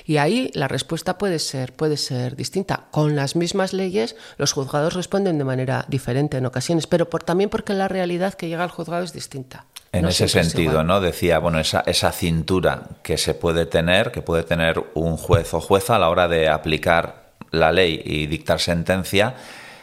[0.04, 2.86] Y ahí la respuesta puede ser, puede ser distinta.
[2.90, 7.50] Con las mismas leyes, los juzgados responden de manera diferente en ocasiones, pero por, también
[7.50, 9.66] porque la realidad que llega al juzgado es distinta.
[9.92, 10.82] En No ese es sentido.
[10.82, 11.00] ¿no?
[11.00, 15.60] Decía, bueno, esa, esa cintura que se puede tener, que puede tener un juez o
[15.60, 19.36] jueza a la hora de aplicar la ley y dictar sentencia,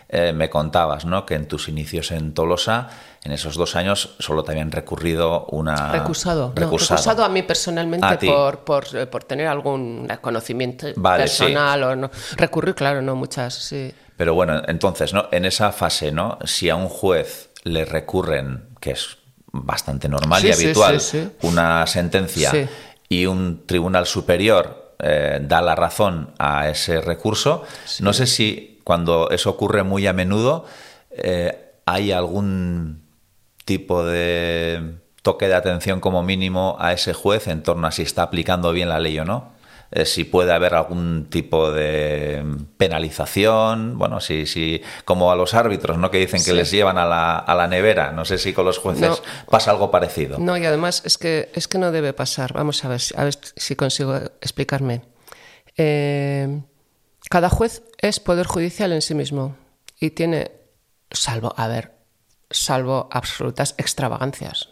[0.07, 1.25] eh, me contabas, ¿no?
[1.25, 2.89] Que en tus inicios en Tolosa,
[3.23, 5.91] en esos dos años, solo te habían recurrido una...
[5.91, 6.53] Recusado.
[6.55, 7.23] No, Recusado.
[7.23, 11.43] a mí personalmente A por, por, eh, por tener algún conocimiento Vale, sí.
[11.43, 12.11] personal o no.
[12.37, 13.93] Recurrir, claro, no muchas, sí.
[14.15, 15.27] Pero bueno, entonces, ¿no?
[15.31, 16.37] En esa fase, ¿no?
[16.45, 19.17] Si a un juez le recurren, que es
[19.51, 21.01] bastante normal Sí, y habitual,
[21.41, 22.69] una sentencia
[23.09, 27.63] y un tribunal superior eh, da la razón a ese recurso,
[27.99, 30.63] no sé si cuando eso ocurre muy a menudo
[31.11, 33.01] eh, hay algún
[33.65, 38.21] tipo de toque de atención como mínimo a ese juez en torno a si está
[38.23, 39.53] aplicando bien la ley o no.
[39.91, 42.43] Eh, si puede haber algún tipo de
[42.77, 46.09] penalización, bueno, si, si como a los árbitros, ¿no?
[46.11, 46.53] Que dicen que Sí.
[46.53, 48.11] les llevan a la, a la nevera.
[48.11, 49.17] No sé si con los jueces No.
[49.49, 50.37] pasa algo parecido.
[50.39, 52.53] No, y además es que, es que no debe pasar.
[52.53, 55.01] Vamos a ver, si- a ver si consigo explicarme.
[55.77, 56.61] Eh,
[57.29, 59.55] cada juez es poder judicial en sí mismo
[59.99, 60.51] y tiene,
[61.11, 61.93] salvo, a ver,
[62.49, 64.69] salvo absolutas extravagancias.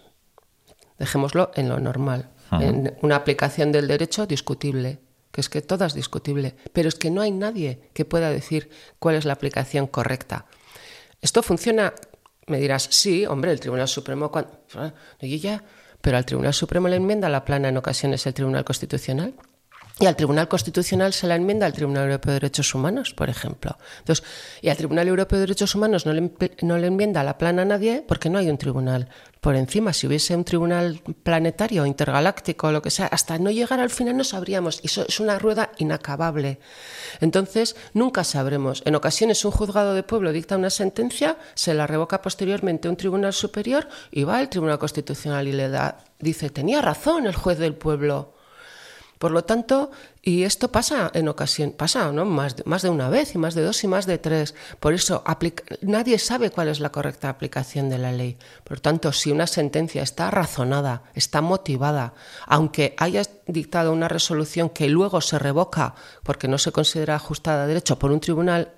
[0.99, 4.99] Dejémoslo en lo normal, en una aplicación del derecho discutible,
[5.31, 8.69] que es que toda es discutible, pero es que no hay nadie que pueda decir
[8.99, 10.45] cuál es la aplicación correcta.
[11.19, 11.93] Esto funciona,
[12.45, 14.93] me dirás, sí, hombre, el Tribunal Supremo, cuan- ah,
[16.01, 19.33] pero al Tribunal Supremo le enmienda la plana en ocasiones el Tribunal Constitucional.
[19.99, 23.77] Y al Tribunal Constitucional se la enmienda al Tribunal Europeo de Derechos Humanos, por ejemplo.
[23.99, 24.25] Entonces,
[24.61, 26.31] y al Tribunal Europeo de Derechos Humanos no le,
[26.61, 29.93] no le enmienda la plana a nadie porque no hay un tribunal por encima.
[29.93, 34.23] Si hubiese un tribunal planetario, intergaláctico, lo que sea, hasta no llegar al final no
[34.23, 34.79] sabríamos.
[34.81, 36.59] Y eso es una rueda inacabable.
[37.21, 38.81] Entonces, nunca sabremos.
[38.85, 43.33] En ocasiones, un juzgado de pueblo dicta una sentencia, se la revoca posteriormente un tribunal
[43.33, 47.75] superior y va al Tribunal Constitucional y le da, dice, tenía razón el juez del
[47.75, 48.33] pueblo.
[49.23, 49.89] Por lo tanto,
[50.21, 52.25] y esto pasa en ocasión, pasa ¿no?
[52.25, 54.53] más, de, más de una vez, y más de dos, y más de tres.
[54.81, 55.23] Por eso,
[55.79, 58.37] nadie sabe cuál es la correcta aplicación de la ley.
[58.65, 62.15] Por lo tanto, si una sentencia está razonada, está motivada,
[62.47, 67.67] aunque hayas dictado una resolución que luego se revoca porque no se considera ajustada a
[67.67, 68.73] derecho por un tribunal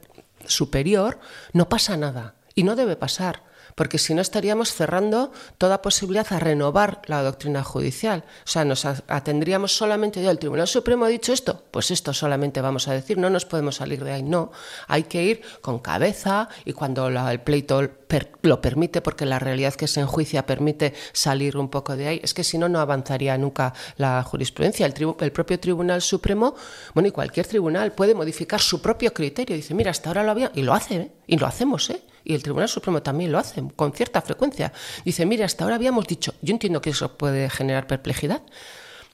[0.45, 1.17] superior,
[1.53, 2.35] no pasa nada.
[2.53, 3.41] Y no debe pasar
[3.75, 8.23] porque si no estaríamos cerrando toda posibilidad a renovar la doctrina judicial.
[8.45, 12.61] O sea, nos atendríamos solamente yo, el Tribunal Supremo ha dicho esto, pues esto solamente
[12.61, 14.51] vamos a decir, no nos podemos salir de ahí, no,
[14.87, 19.39] hay que ir con cabeza y cuando la- el pleito per- lo permite, porque la
[19.39, 22.79] realidad que se enjuicia permite salir un poco de ahí, es que si no, no
[22.79, 24.85] avanzaría nunca la jurisprudencia.
[24.85, 26.55] El, tribu- el propio Tribunal Supremo,
[26.93, 30.51] bueno, y cualquier tribunal puede modificar su propio criterio, dice, mira, hasta ahora lo había,
[30.55, 31.11] y lo hace, ¿eh?
[31.27, 32.01] y lo hacemos, ¿eh?
[32.25, 34.73] Y el Tribunal Supremo también lo hace con cierta frecuencia.
[35.05, 38.41] Dice, mire, hasta ahora habíamos dicho, yo entiendo que eso puede generar perplejidad,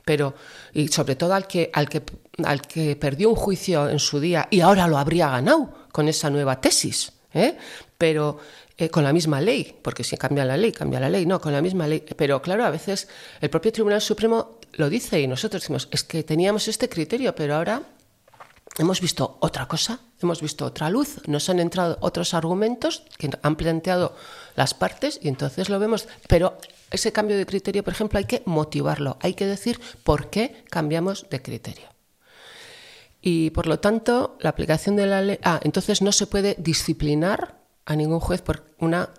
[0.06, 0.34] pero
[0.74, 2.02] y sobre todo al que al que
[2.44, 6.30] al que perdió un juicio en su día y ahora lo habría ganado con esa
[6.30, 7.58] nueva tesis, ¿eh?
[7.98, 8.40] pero
[8.78, 11.54] eh, con la misma ley, porque si cambia la ley, cambia la ley, no, con
[11.54, 12.04] la misma ley.
[12.16, 13.08] Pero claro, a veces
[13.40, 17.56] el propio Tribunal Supremo lo dice y nosotros decimos, es que teníamos este criterio, pero
[17.56, 17.84] ahora
[18.78, 23.56] hemos visto otra cosa, hemos visto otra luz, nos han entrado otros argumentos que han
[23.56, 24.16] planteado
[24.56, 26.08] las partes y entonces lo vemos.
[26.28, 26.58] Pero
[26.90, 31.30] ese cambio de criterio, por ejemplo, hay que motivarlo, hay que decir por qué cambiamos
[31.30, 31.88] de criterio.
[33.22, 35.40] Y por lo tanto, la aplicación de la ley.
[35.44, 39.10] Ah, entonces no se puede disciplinar a ningún juez por una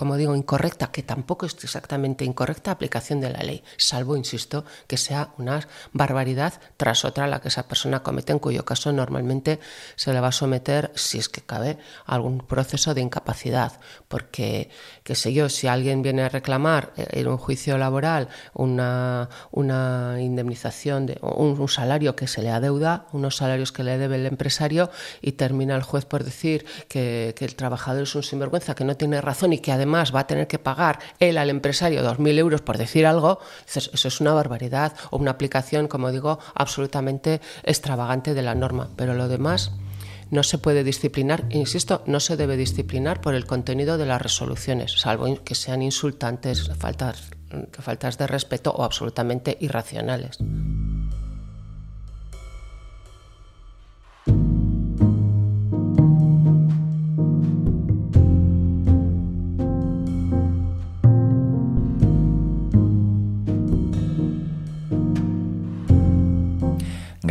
[0.00, 4.96] como digo, incorrecta, que tampoco es exactamente incorrecta aplicación de la ley, salvo, insisto, que
[4.96, 9.60] sea una barbaridad tras otra la que esa persona comete, en cuyo caso normalmente
[9.96, 11.76] se le va a someter, si es que cabe,
[12.06, 13.78] a algún proceso de incapacidad,
[14.08, 14.70] porque,
[15.10, 20.18] qué sé yo, si alguien viene a reclamar eh, en un juicio laboral una, una
[20.20, 24.26] indemnización, de, un, un salario que se le adeuda, unos salarios que le debe el
[24.26, 24.88] empresario,
[25.20, 28.96] y termina el juez por decir que, que el trabajador es un sinvergüenza, que no
[28.96, 32.38] tiene razón y que además más va a tener que pagar él al empresario 2.000
[32.38, 38.32] euros por decir algo, eso es una barbaridad o una aplicación, como digo, absolutamente extravagante
[38.32, 38.90] de la norma.
[38.94, 39.72] Pero lo demás
[40.30, 44.92] no se puede disciplinar, insisto, no se debe disciplinar por el contenido de las resoluciones,
[44.92, 47.30] salvo que sean insultantes, faltas,
[47.72, 50.38] faltas de respeto o absolutamente irracionales.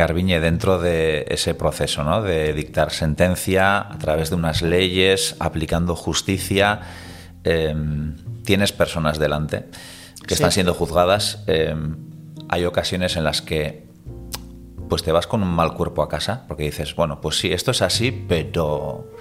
[0.00, 2.22] Garbiñe, dentro de ese proceso ¿no?
[2.22, 6.80] de dictar sentencia a través de unas leyes, aplicando justicia,
[7.44, 9.66] em, tienes personas delante
[10.26, 11.44] que están siendo juzgadas.
[11.46, 11.96] Em,
[12.48, 13.90] hay ocasiones en las que
[14.88, 17.70] pues te vas con un mal cuerpo a casa porque dices, bueno, pues sí, esto
[17.70, 19.12] es así, pero...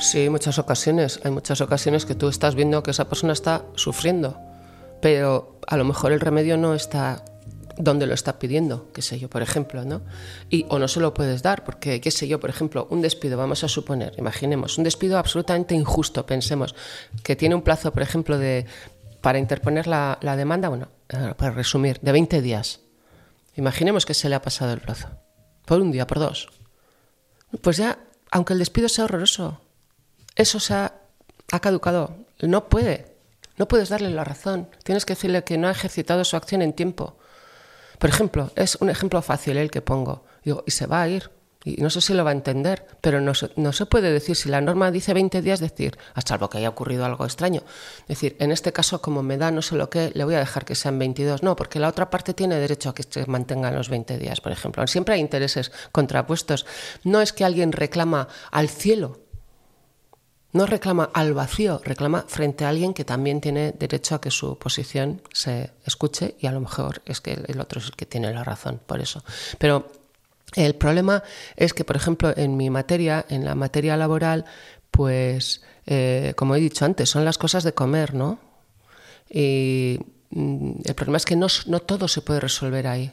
[0.00, 1.20] Sí, muchas ocasiones.
[1.22, 4.36] Hay muchas ocasiones que tú estás viendo que esa persona está sufriendo,
[5.00, 7.24] pero a lo mejor el remedio no está
[7.76, 10.02] dónde lo está pidiendo, qué sé yo, por ejemplo, ¿no?
[10.50, 13.36] Y, o no se lo puedes dar, porque, qué sé yo, por ejemplo, un despido,
[13.36, 16.74] vamos a suponer, imaginemos, un despido absolutamente injusto, pensemos,
[17.22, 18.66] que tiene un plazo, por ejemplo, de
[19.20, 22.80] para interponer la, demanda, bueno, eh, para resumir, de 20 días.
[23.56, 25.08] Imaginemos que se le ha pasado el plazo,
[25.64, 26.50] por un día, por dos.
[27.62, 27.98] Pues ya,
[28.30, 29.60] aunque el despido sea horroroso,
[30.36, 30.94] eso se ha,
[31.50, 33.16] ha caducado, no puede,
[33.56, 36.72] no puedes darle la razón, tienes que decirle que no ha ejercitado su acción en
[36.72, 37.16] tiempo
[37.98, 40.24] por ejemplo, es un ejemplo fácil el que pongo.
[40.44, 41.30] Digo, y se va a ir.
[41.66, 44.36] Y no sé si lo va a entender, pero no se, no se puede decir,
[44.36, 47.62] si la norma dice 20 días, decir, a salvo que haya ocurrido algo extraño.
[48.06, 50.66] Decir, en este caso, como me da no sé lo que, le voy a dejar
[50.66, 51.42] que sean 22.
[51.42, 54.52] No, porque la otra parte tiene derecho a que se mantengan los 20 días, por
[54.52, 54.86] ejemplo.
[54.86, 56.66] Siempre hay intereses contrapuestos.
[57.02, 59.23] No es que alguien reclama al cielo
[60.54, 64.56] no reclama al vacío, reclama frente a alguien que también tiene derecho a que su
[64.56, 68.32] posición se escuche y a lo mejor es que el otro es el que tiene
[68.32, 69.24] la razón por eso.
[69.58, 69.90] Pero
[70.54, 71.24] el problema
[71.56, 74.44] es que, por ejemplo, en mi materia, en la materia laboral,
[74.92, 78.38] pues, eh, como he dicho antes, son las cosas de comer, ¿no?
[79.28, 79.98] Y
[80.30, 81.48] mm, el problema es que no,
[81.80, 83.12] todo se puede resolver ahí,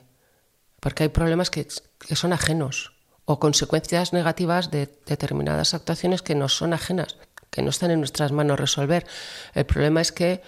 [0.80, 1.68] porque hay problemas que,
[2.08, 2.94] que son ajenos
[3.26, 7.18] o consecuencias negativas de determinadas actuaciones que nos son ajenas
[7.52, 9.06] que no están en nuestras manos resolver.
[9.54, 10.42] El problema es que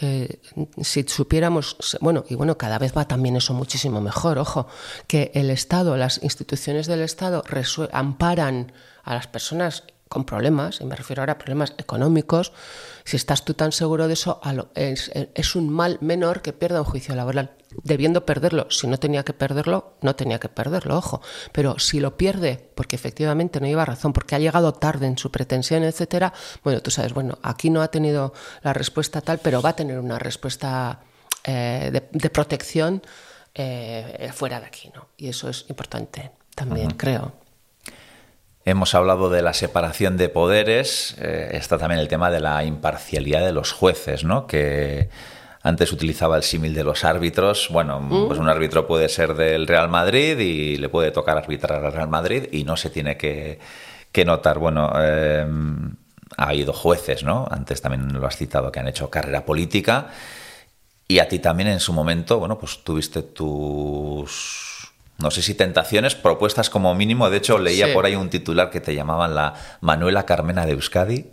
[0.00, 0.40] eh,
[0.82, 4.68] si supiéramos, bueno, y bueno, cada vez va también eso muchísimo mejor, ojo,
[5.06, 7.42] que el Estado, las instituciones del Estado
[7.92, 12.52] amparan a las personas con problemas, y me refiero ahora a problemas económicos,
[13.04, 14.40] si estás tú tan seguro de eso,
[14.74, 17.57] es, es, un mal menor que pierda un juicio laboral.
[17.82, 21.20] Debiendo perderlo, si no tenía que perderlo, no tenía que perderlo, ojo.
[21.52, 25.30] Pero si lo pierde, porque efectivamente no lleva razón, porque ha llegado tarde en su
[25.30, 26.32] pretensión, etcétera,
[26.64, 29.98] bueno, tú sabes, bueno, aquí no ha tenido la respuesta tal, pero va a tener
[29.98, 31.00] una respuesta
[31.44, 33.02] eh, de, protección
[33.54, 35.08] eh, fuera de aquí, ¿no?
[35.16, 37.32] Y eso es importante también, creo.
[38.64, 43.44] Hemos hablado de la separación de poderes, eh, está también el tema de la imparcialidad
[43.44, 44.46] de los jueces, ¿no?
[44.46, 45.08] Que
[45.62, 47.68] antes utilizaba el símil de los árbitros.
[47.70, 48.28] Bueno, mm.
[48.28, 52.08] pues un árbitro puede ser del Real Madrid y le puede tocar arbitrar al Real
[52.08, 53.58] Madrid y no se tiene que,
[54.24, 54.58] notar.
[54.58, 55.46] Bueno, eh,
[56.36, 57.46] ha habido jueces, ¿no?
[57.50, 60.08] Antes también lo has citado, que han hecho carrera política.
[61.06, 64.68] Y a ti también en su momento, bueno, pues tuviste tus
[65.18, 67.28] no sé si tentaciones, propuestas como mínimo.
[67.28, 71.28] De hecho, leía por ahí un titular que te llamaban la Manuela Carmena de Euskadi.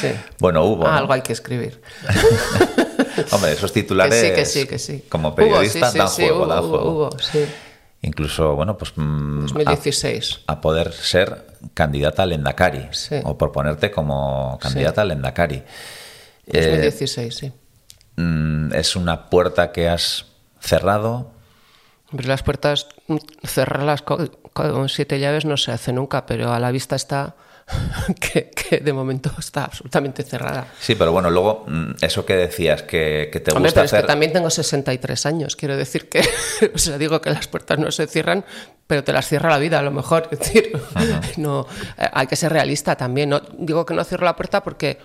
[0.00, 0.08] Sí.
[0.38, 0.86] bueno, hubo.
[0.86, 1.82] Algo hay que escribir.
[3.32, 5.04] Hombre, esos titulares, Que sí, que sí, que sí.
[5.08, 7.10] como periodista, sí, sí, dan sí, juego, dan hubo, juego.
[8.02, 10.40] Incluso, bueno, pues mm, 2016.
[10.46, 13.16] a, a poder ser candidata al Endacari Sí.
[13.22, 15.62] o proponerte como candidata al Endacari.
[16.46, 17.52] Eh, 2016, sí.
[18.16, 20.26] mm, es una puerta que has
[20.60, 21.30] cerrado.
[22.10, 26.58] Hombre, las puertas, mm, cerrarlas con, con siete llaves no se hace nunca, pero a
[26.58, 27.36] la vista está
[28.20, 30.66] que, que de momento está absolutamente cerrada.
[30.80, 33.92] Sí, pero bueno, luego mm, eso que decías, que, que te Hombre, gusta pero es
[33.92, 34.04] hacer.
[34.04, 35.56] que también tengo 63 años.
[35.56, 36.20] Quiero decir que,
[36.74, 38.44] o sea, digo que las puertas no se cierran,
[38.86, 40.28] pero te las cierra la vida a lo mejor.
[40.32, 40.72] Es decir,
[41.36, 41.66] no,
[41.98, 43.30] eh, hay que ser realista también.
[43.30, 44.98] No, digo que no cierro la puerta porque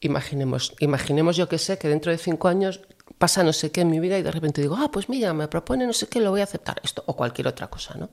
[0.00, 2.80] imaginemos, imaginemos yo que sé que dentro de cinco años
[3.18, 5.48] pasa no sé qué en mi vida y de repente digo, ah, pues mira, me
[5.48, 8.10] propone no sé qué, lo voy a aceptar, esto o cualquier otra cosa, ¿no?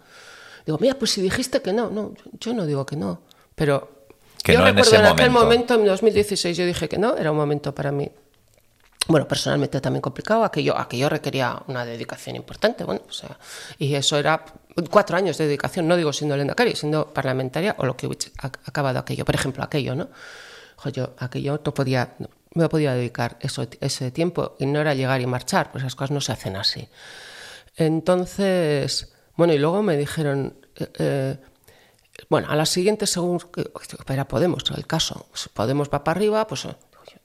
[0.65, 3.21] Digo, mira, pues si dijiste que no, no, yo no digo que no,
[3.61, 4.07] pero
[4.43, 5.73] Que yo no en recuerdo ese en, aquel momento.
[5.73, 8.09] momento, en 2016, yo dije que no, era un momento para mí
[9.07, 13.37] bueno, personalmente también complicado, aquello, aquello requería una dedicación importante, bueno, o sea,
[13.77, 14.43] y eso era
[14.89, 18.99] cuatro años de dedicación, no digo siendo lendakari, siendo parlamentaria o lo que ac- acabado
[18.99, 20.09] aquello, por ejemplo, aquello, ¿no?
[20.93, 25.19] Yo aquello no podía, no me podía dedicar eso, ese tiempo y no era llegar
[25.21, 26.87] y marchar, pues esas cosas no se hacen así.
[27.77, 31.37] Entonces, bueno, y luego me dijeron, eh, eh,
[32.29, 33.71] bueno, a la siguiente, según que
[34.07, 36.67] era Podemos, el caso, si Podemos va para arriba, pues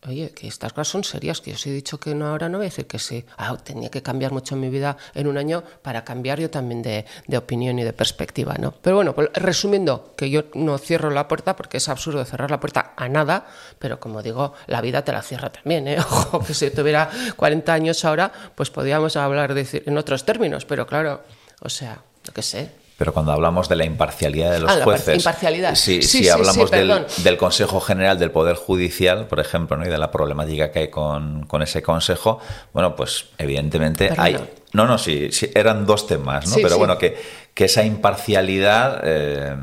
[0.06, 2.58] oye, que estas cosas son serias, que yo os he dicho que no, ahora no
[2.58, 3.24] voy a decir que sí.
[3.36, 7.04] Ah, tenía que cambiar mucho mi vida en un año para cambiar yo también de,
[7.36, 8.72] opinión y de perspectiva, ¿no?
[8.72, 12.60] Pero bueno, pues, resumiendo, que yo no cierro la puerta porque es absurdo cerrar la
[12.60, 13.46] puerta a nada,
[13.78, 15.98] pero como digo, la vida te la cierra también, ¿eh?
[16.00, 20.86] Ojo, que si tuviera 40 años ahora, pues podríamos hablar de, en otros términos, pero
[20.86, 21.22] claro,
[21.60, 25.18] o sea, lo que sé, Pero cuando hablamos de la imparcialidad de los Ah, jueces,
[25.18, 25.74] imparcialidad.
[25.74, 29.76] si, Sí, si sí, hablamos sí, del, del Consejo General del Poder Judicial, por ejemplo,
[29.76, 29.84] ¿no?
[29.84, 32.40] y de la problemática que hay con, con ese consejo,
[32.72, 34.38] bueno, pues evidentemente hay...
[34.72, 36.56] No, no, sí, sí, eran dos temas, ¿no?
[36.56, 37.16] Pero bueno, que,
[37.54, 39.56] que esa imparcialidad, eh,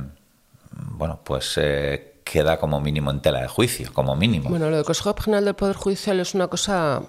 [0.72, 4.50] bueno, pues eh, queda como mínimo en tela de juicio, como mínimo.
[4.50, 7.02] Bueno, lo del Consejo General del Poder Judicial es una cosa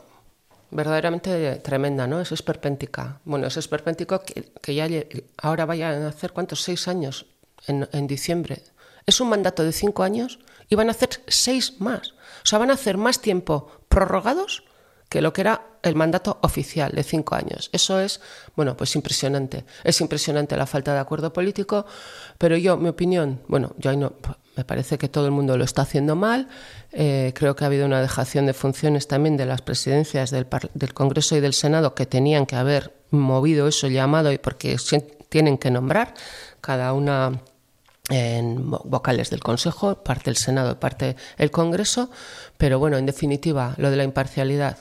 [0.74, 2.20] verdaderamente tremenda, ¿no?
[2.20, 3.20] Es esperpéntica.
[3.24, 4.88] Bueno, es esperpéntico que, que ya
[5.38, 6.62] ahora vayan a hacer, ¿cuántos?
[6.62, 7.26] Seis años
[7.66, 8.62] en, en diciembre.
[9.06, 12.10] Es un mandato de cinco años y van a hacer seis más.
[12.42, 14.64] O sea, van a hacer más tiempo prorrogados
[15.08, 17.70] que lo que era el mandato oficial de cinco años.
[17.72, 18.20] Eso es,
[18.56, 19.64] bueno, pues impresionante.
[19.84, 21.86] Es impresionante la falta de acuerdo político,
[22.36, 24.14] pero yo, mi opinión, bueno, yo ahí no,
[24.56, 26.48] me parece que todo el mundo lo está haciendo mal.
[26.92, 30.94] Eh, creo que ha habido una dejación de funciones también de las presidencias del, del
[30.94, 34.76] Congreso y del Senado que tenían que haber movido eso llamado y porque
[35.28, 36.14] tienen que nombrar
[36.60, 37.40] cada una
[38.10, 42.10] en vo- vocales del Consejo, parte el Senado, parte el Congreso,
[42.58, 44.78] pero bueno, en definitiva, lo de la imparcialidad.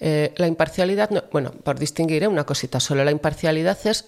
[0.00, 2.28] Eh, la imparcialidad, no- bueno, por distinguir ¿eh?
[2.28, 4.04] una cosita solo, la imparcialidad es,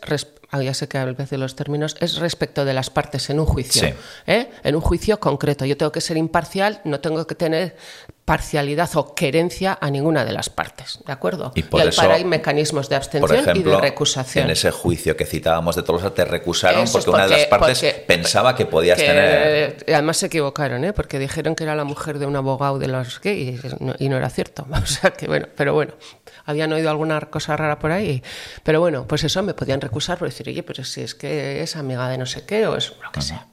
[0.54, 3.46] ah, ya sé que a veces los términos, es respecto de las partes en un
[3.46, 3.94] juicio, Sí.
[4.26, 4.50] ¿eh?
[4.62, 5.64] en un juicio concreto.
[5.64, 7.76] Yo tengo que ser imparcial, no tengo que tener
[8.24, 11.52] parcialidad o querencia a ninguna de las partes, ¿de acuerdo?
[11.54, 14.46] Y por eso, para hay mecanismos de Por abstención ejemplo, y de recusación.
[14.46, 18.04] en ese juicio que citábamos de Tolosa, te recusaron porque, una de las partes porque-
[18.06, 19.76] pensaba que podías que, tener...
[19.88, 20.92] Además se equivocaron, ¿eh?
[20.94, 24.08] porque dijeron que era la mujer de un abogado de los gays y no, y
[24.08, 24.66] no era cierto.
[24.82, 25.92] O sea que bueno, pero bueno,
[26.46, 28.22] habían oído alguna cosa rara por ahí.
[28.62, 31.76] Pero bueno, pues eso me podían recusar por decir, oye, pero si es que es
[31.76, 33.48] amiga de no sé qué o es lo que sea.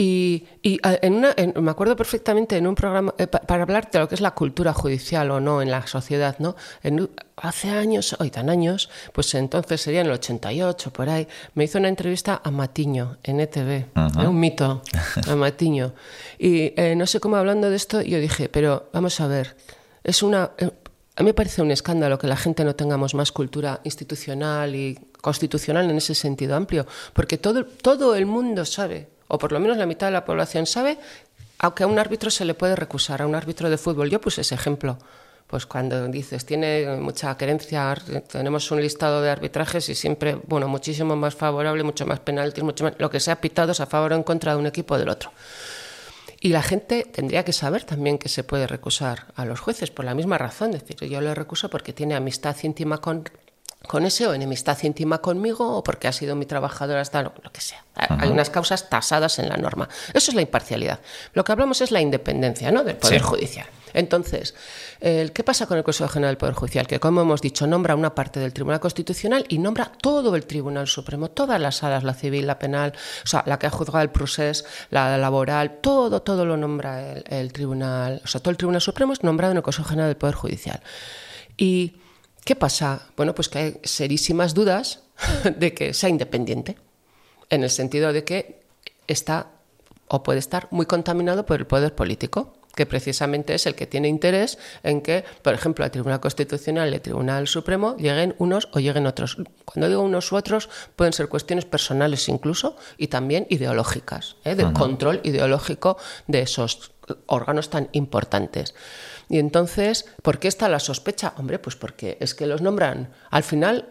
[0.00, 3.90] Y, y, en una, en- me acuerdo perfectamente en un programa, eh, pa- para hablar
[3.90, 6.54] de lo que es la cultura judicial o no en la sociedad, ¿no?
[6.84, 11.64] En hace años, hoy tan años, pues entonces sería en el 88, por ahí, me
[11.64, 13.86] hizo una entrevista a Matiño en ETV,
[14.22, 14.26] ¿eh?
[14.28, 14.82] un mito,
[15.26, 15.92] a Matiño.
[16.38, 19.56] Y eh, no sé cómo hablando de esto, yo dije, pero vamos a ver,
[20.04, 20.52] es una...
[20.58, 20.70] eh,
[21.16, 24.96] a mí me parece un escándalo que la gente no tengamos más cultura institucional y
[25.20, 29.76] constitucional en ese sentido amplio, porque todo, todo el mundo sabe, o por lo menos
[29.76, 30.98] la mitad de la población sabe,
[31.58, 34.10] aunque a un árbitro se le puede recusar, a un árbitro de fútbol.
[34.10, 34.98] Yo puse ese ejemplo.
[35.46, 37.96] Pues cuando dices, tiene mucha querencia,
[38.30, 42.84] tenemos un listado de arbitrajes y siempre, bueno, muchísimo más favorable, mucho más penaltis, mucho
[42.84, 45.08] más, lo que sea pitados a favor o en contra de un equipo o del
[45.08, 45.32] otro.
[46.40, 50.04] Y la gente tendría que saber también que se puede recusar a los jueces por
[50.04, 50.74] la misma razón.
[50.74, 53.24] Es decir, yo le recuso porque tiene amistad íntima con,
[53.86, 57.52] con ese o enemistad íntima conmigo o porque ha sido mi trabajador hasta lo, lo
[57.52, 57.84] que sea.
[57.94, 59.88] Hay unas causas tasadas en la norma.
[60.14, 61.00] Eso es la imparcialidad.
[61.32, 62.84] Lo que hablamos es la independencia ¿no?
[62.84, 63.26] del Poder Sí.
[63.26, 63.66] Judicial.
[63.94, 64.54] Entonces,
[65.00, 66.86] eh, ¿qué pasa con el Consejo General del Poder Judicial?
[66.86, 70.86] Que, como hemos dicho, nombra una parte del Tribunal Constitucional y nombra todo el Tribunal
[70.86, 72.92] Supremo, todas las salas, la civil, la penal,
[73.24, 77.24] o sea, la que ha juzgado el procés, la laboral, todo, todo lo nombra el,
[77.28, 80.16] el Tribunal, o sea, todo el Tribunal Supremo es nombrado en el Consejo General del
[80.16, 80.80] Poder Judicial.
[81.56, 81.96] ¿Y
[82.48, 83.02] qué pasa?
[83.14, 85.02] Bueno, pues que hay serísimas dudas
[85.58, 86.78] de que sea independiente,
[87.50, 88.60] en el sentido de que
[89.06, 89.48] está
[90.08, 94.06] o puede estar muy contaminado por el poder político que precisamente es el que tiene
[94.08, 98.78] interés en que, por ejemplo, al Tribunal Constitucional y al Tribunal Supremo lleguen unos o
[98.78, 99.36] lleguen otros.
[99.64, 104.54] Cuando digo unos u otros, pueden ser cuestiones personales incluso y también ideológicas, ¿eh?
[104.54, 106.92] de control ideológico de esos
[107.26, 108.74] órganos tan importantes.
[109.28, 111.34] Y entonces, ¿por qué está la sospecha?
[111.36, 113.10] Hombre, pues porque es que los nombran.
[113.30, 113.90] Al final,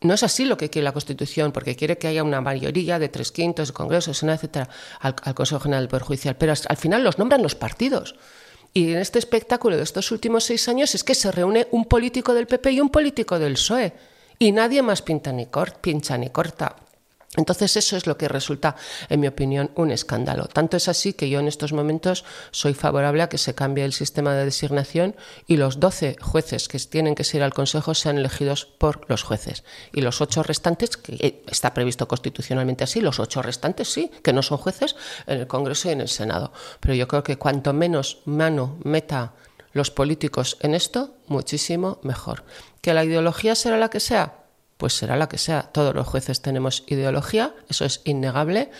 [0.00, 3.08] no es así lo que quiere la Constitución, porque quiere que haya una mayoría de
[3.08, 4.68] tres quintos de Congreso, Senado, etcétera,
[5.00, 6.36] al, Consejo General del Poder Judicial.
[6.36, 8.14] Pero al final los nombran los partidos.
[8.72, 12.34] Y en este espectáculo de estos últimos seis años es que se reúne un político
[12.34, 13.92] del PP y un político del PSOE.
[14.38, 15.48] Y nadie más pinta ni
[15.80, 16.76] pincha ni corta.
[17.36, 18.76] Entonces eso es lo que resulta,
[19.08, 20.46] en mi opinión, un escándalo.
[20.46, 23.92] Tanto es así que yo en estos momentos soy favorable a que se cambie el
[23.92, 25.16] sistema de designación
[25.46, 29.64] y los 12 jueces que tienen que ser al Consejo sean elegidos por los jueces.
[29.92, 34.32] Y los ocho restantes, que eh, está previsto constitucionalmente así, los ocho restantes sí, que
[34.32, 36.52] no son jueces, en el Congreso y en el Senado.
[36.80, 39.34] Pero yo creo que cuanto menos mano meta
[39.72, 42.44] los políticos en esto, muchísimo mejor.
[42.80, 44.45] ¿Que la ideología será la que sea?
[44.76, 45.62] Pues será la que sea.
[45.62, 48.70] Todos los jueces tenemos ideología, eso es innegable.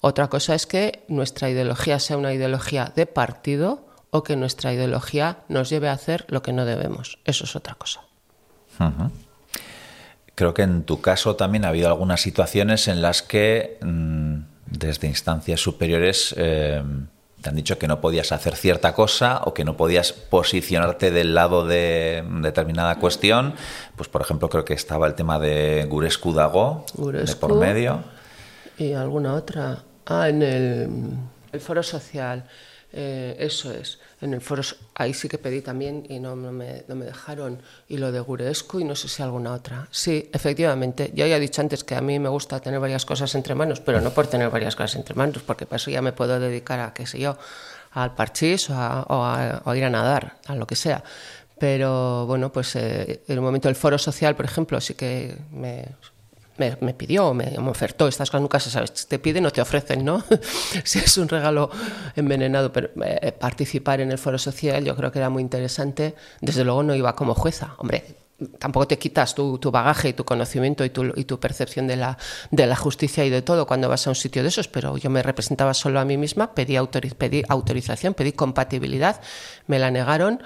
[0.00, 5.38] Otra cosa es que nuestra ideología sea una ideología de partido o que nuestra ideología
[5.48, 7.18] nos lleve a hacer lo que no debemos.
[7.24, 8.02] Eso es otra cosa.
[10.34, 15.06] Creo que en tu caso también ha habido algunas situaciones en las que mm, desde
[15.06, 16.82] instancias superiores eh,
[17.44, 21.34] te han dicho que no podías hacer cierta cosa o que no podías posicionarte del
[21.34, 23.52] lado de determinada cuestión.
[23.96, 28.02] Pues, por ejemplo, creo que estaba el tema de Gurescu Dago, de por medio.
[28.78, 29.82] Y alguna otra.
[30.06, 30.88] Ah, en el,
[31.52, 32.48] el foro social.
[32.94, 33.98] Eh, eso es.
[34.24, 34.62] En el foro,
[34.94, 37.60] ahí sí que pedí también y no, me, no, me, dejaron.
[37.88, 39.86] Y lo de Gurescu y no sé si alguna otra.
[39.90, 41.12] Sí, efectivamente.
[41.14, 43.80] Yo ya he dicho antes que a mí me gusta tener varias cosas entre manos,
[43.80, 46.80] pero no por tener varias cosas entre manos, porque para eso ya me puedo dedicar
[46.80, 47.36] a, qué sé yo,
[47.92, 51.04] al parchís o a, ir a nadar, a lo que sea.
[51.58, 55.84] Pero bueno, pues eh, en el momento del foro social, por ejemplo, sí que me
[56.56, 60.22] me, pidió, me, ofertó, estas cosas nunca se sabe, te piden o te ofrecen, ¿no?
[60.84, 61.70] si es un regalo
[62.16, 66.64] envenenado, pero eh, participar en el foro social yo creo que era muy interesante, desde
[66.64, 68.16] luego no iba como jueza, hombre,
[68.58, 72.18] tampoco te quitas tu, bagaje y tu conocimiento y tu, y tu percepción de la,
[72.50, 75.10] de la, justicia y de todo cuando vas a un sitio de esos, pero yo
[75.10, 76.76] me representaba solo a mí misma, pedí,
[77.16, 79.20] pedí autorización, pedí compatibilidad,
[79.66, 80.42] me la negaron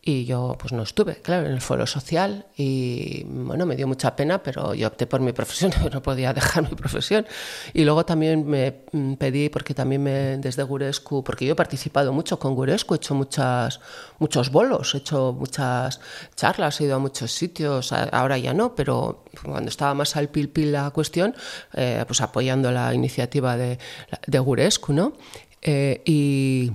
[0.00, 4.14] y yo pues no estuve, claro, en el foro social y bueno, me dio mucha
[4.14, 7.26] pena, pero yo opté por mi profesión, no podía dejar mi profesión.
[7.74, 12.12] Y luego también me mm, pedí, porque también me, desde Gurescu, porque yo he participado
[12.12, 13.80] mucho con Gurescu, he hecho muchas,
[14.18, 16.00] muchos bolos, he hecho muchas
[16.36, 20.48] charlas, he ido a muchos sitios, ahora ya no, pero cuando estaba más al pil
[20.48, 21.34] pil la cuestión,
[21.74, 23.78] eh, pues apoyando la iniciativa de,
[24.26, 25.12] de Gurescu, ¿no?
[25.60, 26.72] Eh, y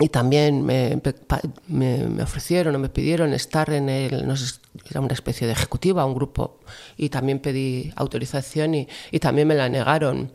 [0.00, 1.00] y también me,
[1.68, 4.58] me, ofrecieron o me pidieron estar en el, no sé,
[4.90, 6.60] era una especie de ejecutiva, un grupo,
[6.96, 10.32] y también pedí autorización y, y también me la negaron.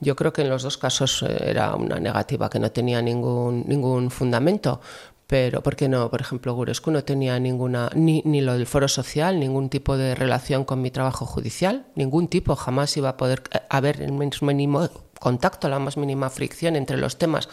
[0.00, 3.64] Yo creo que en los dos casos eh, era una negativa que no tenía ningún,
[3.66, 4.80] ningún fundamento,
[5.26, 6.08] pero ¿por qué no?
[6.10, 10.14] Por ejemplo, Gurescu no tenía ninguna, ni, ni lo del foro social, ningún tipo de
[10.14, 14.88] relación con mi trabajo judicial, ningún tipo, jamás iba a poder eh, haber el mínimo
[15.18, 17.48] contacto, la más mínima fricción entre los temas.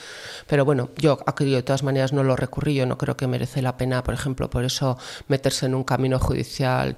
[0.47, 3.61] Pero bueno, yo aquí de todas maneras no lo recurrí, yo no creo que merece
[3.61, 4.97] la pena, por ejemplo, por eso
[5.27, 6.97] meterse en un camino judicial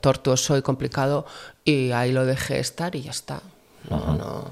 [0.00, 1.26] tortuoso y complicado
[1.64, 3.40] y ahí lo dejé estar y ya está.
[3.88, 4.50] No, no,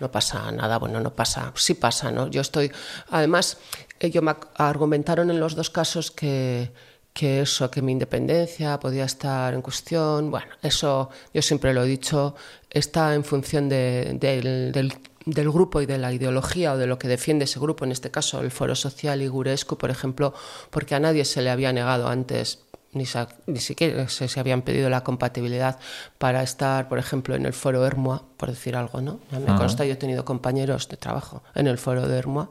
[0.00, 2.28] no pasa nada, bueno, no pasa, sí pasa, ¿no?
[2.28, 2.72] Yo estoy,
[3.10, 3.58] además,
[4.00, 6.72] ellos me argumentaron en los dos casos que
[7.12, 11.86] que eso, que mi independencia podía estar en cuestión, bueno, eso yo siempre lo he
[11.86, 12.34] dicho,
[12.72, 17.44] está en función del, del, grupo y de la ideología o de lo que defiende
[17.44, 20.34] ese grupo, en este caso el Foro Social y Gurescu, por ejemplo,
[20.70, 22.60] porque a nadie se le había negado antes
[22.92, 23.04] ni,
[23.46, 25.78] ni siquiera se, se, habían pedido la compatibilidad
[26.18, 29.20] para estar, por ejemplo, en el foro Hermoa, por decir algo, ¿no?
[29.30, 32.50] Me consta, yo he tenido compañeros de trabajo en el foro de Hermoa,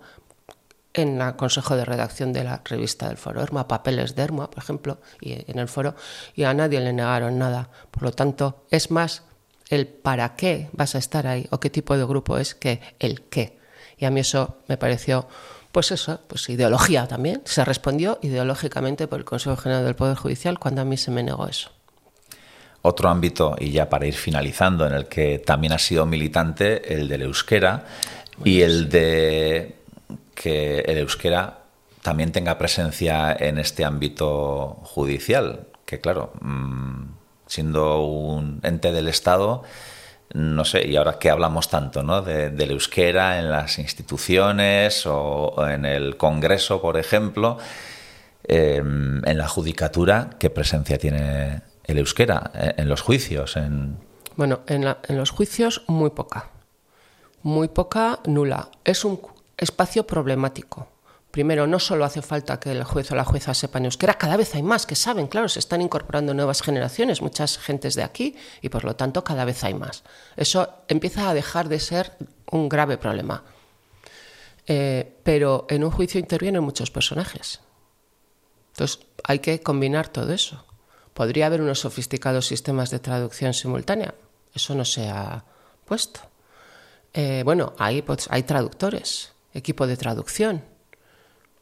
[0.94, 4.64] en el consejo de redacción de la revista del foro Hermoa, papeles de Hermoa, por
[4.64, 5.96] ejemplo, y en el foro,
[6.34, 7.70] y a nadie le negaron nada.
[7.92, 9.24] Por lo tanto, es más
[9.72, 13.24] el para qué vas a estar ahí o qué tipo de grupo es que el
[13.24, 13.58] qué.
[13.98, 15.28] Y a mí eso me pareció,
[15.72, 17.42] pues eso, pues ideología también.
[17.46, 21.24] Se respondió ideológicamente por el Consejo General del Poder Judicial cuando a mí se me
[21.24, 21.72] negó eso.
[22.84, 27.08] Otro ámbito, y ya para ir finalizando, en el que también ha sido militante, el
[27.08, 27.86] del euskera
[28.44, 29.76] y el de
[30.34, 31.60] que el euskera
[32.02, 37.21] también tenga presencia en este ámbito judicial que claro, mm,
[37.52, 39.64] siendo un ente del Estado,
[40.34, 42.22] no sé, y ahora que hablamos tanto ¿no?
[42.22, 47.58] de, del euskera en las instituciones o, en el Congreso, por ejemplo,
[48.46, 53.58] em, en la judicatura, ¿qué presencia tiene el euskera eh, en los juicios?
[53.58, 53.98] En...
[54.38, 56.52] Bueno, en, en los juicios muy poca,
[57.44, 58.70] muy poca, nula.
[58.86, 59.20] Es un
[59.58, 60.88] espacio problemático.
[61.32, 64.54] Primero, no solo hace falta que el juez o la jueza sepan euskera, cada vez
[64.54, 68.68] hay más que saben, claro, se están incorporando nuevas generaciones, muchas gentes de aquí, y
[68.68, 70.04] por lo tanto cada vez hay más.
[70.36, 72.12] Eso empieza a dejar de ser
[72.52, 73.46] un grave problema.
[74.68, 77.62] Eh, pero en un juicio intervienen muchos personajes.
[78.74, 80.66] Entonces, hay que combinar todo eso.
[81.14, 84.16] Podría haber unos sofisticados sistemas de traducción simultánea.
[84.54, 85.46] Eso no se ha
[85.86, 86.20] puesto.
[87.14, 87.74] Eh, bueno,
[88.06, 90.71] pues, hay traductores, equipo de traducción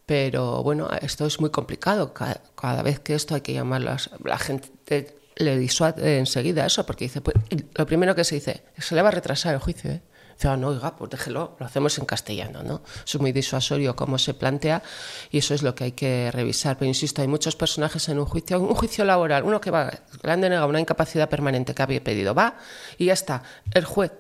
[0.10, 2.16] pero bueno, esto es muy complicado.
[2.16, 3.96] Cada, vez que esto hay que llamarlo,
[4.26, 7.36] la gente le disuade enseguida eso, porque dice, pues,
[7.76, 9.92] lo primero que se dice, se le va a retrasar el juicio.
[9.92, 10.02] ¿eh?
[10.34, 12.82] Dice, ah, no, oiga, pues déjelo, lo hacemos en castellano, ¿no?
[13.06, 14.82] Eso es muy disuasorio cómo se plantea
[15.30, 16.80] y eso es lo que hay que revisar.
[16.80, 19.92] Pero insisto, hay muchos personajes en un juicio, un juicio laboral, uno que va,
[20.24, 22.58] le han denegado una incapacidad permanente que había pedido, va
[22.98, 23.44] y ya está.
[23.76, 24.12] El juez,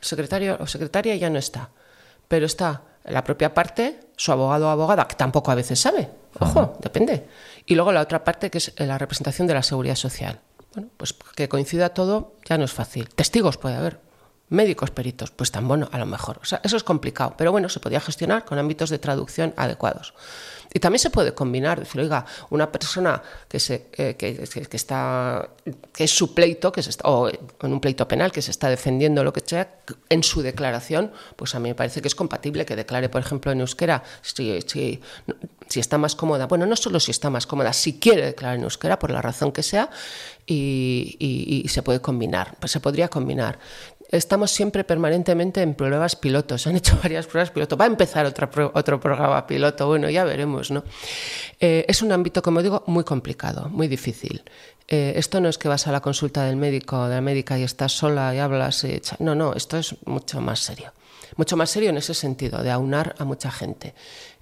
[0.00, 1.68] secretario o secretaria ya no está,
[2.28, 6.76] pero está la propia parte, su abogado o abogada, que tampoco a veces sabe, ojo,
[6.80, 7.28] depende.
[7.66, 10.40] Y luego la otra parte, que es la representación de la seguridad social.
[10.74, 13.08] Bueno, pues que coincida todo ya no es fácil.
[13.08, 14.00] Testigos puede haber,
[14.48, 16.38] médicos peritos, pues tan bueno, a lo mejor.
[16.42, 20.14] O sea, eso es complicado, pero bueno, se podía gestionar con ámbitos de traducción adecuados.
[20.72, 25.48] Y también se puede combinar, decir, oiga, una persona que, se, eh, que, está,
[25.92, 28.68] que es su pleito, que se está, o en un pleito penal, que se está
[28.68, 29.76] defendiendo lo que sea,
[30.08, 33.50] en su declaración, pues a mí me parece que es compatible que declare, por ejemplo,
[33.50, 35.00] en euskera, si, si,
[35.68, 38.64] si está más cómoda, bueno, no solo si está más cómoda, si quiere declarar en
[38.64, 39.90] euskera, por la razón que sea,
[40.46, 43.58] y, y, y se puede combinar, pues se podría combinar
[44.10, 46.62] estamos siempre permanentemente en pruebas pilotos.
[46.62, 47.76] Se han hecho varias pruebas piloto.
[47.76, 49.86] Va a empezar otra, otro programa piloto.
[49.86, 50.57] Bueno, ya veremos,
[51.60, 54.42] Eh, es un ámbito, como digo, muy complicado, muy difícil.
[54.86, 57.58] Eh, esto no es que vas a la consulta del médico o de la médica
[57.58, 58.84] y estás sola y hablas.
[58.84, 60.92] Y no, no, esto es mucho más serio.
[61.36, 63.94] Mucho más serio en ese sentido, de aunar a mucha gente.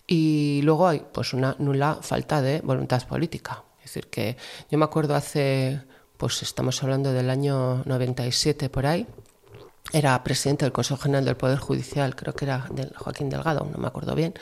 [0.07, 3.65] Y luego hay pues una nula falta de voluntad política.
[3.79, 4.37] Es decir, que
[4.71, 5.81] yo me acuerdo hace,
[6.17, 9.07] pues estamos hablando del año 97 por ahí,
[9.93, 13.79] era presidente del Consejo General del Poder Judicial, creo que era del Joaquín Delgado, no
[13.79, 14.35] me acuerdo bien,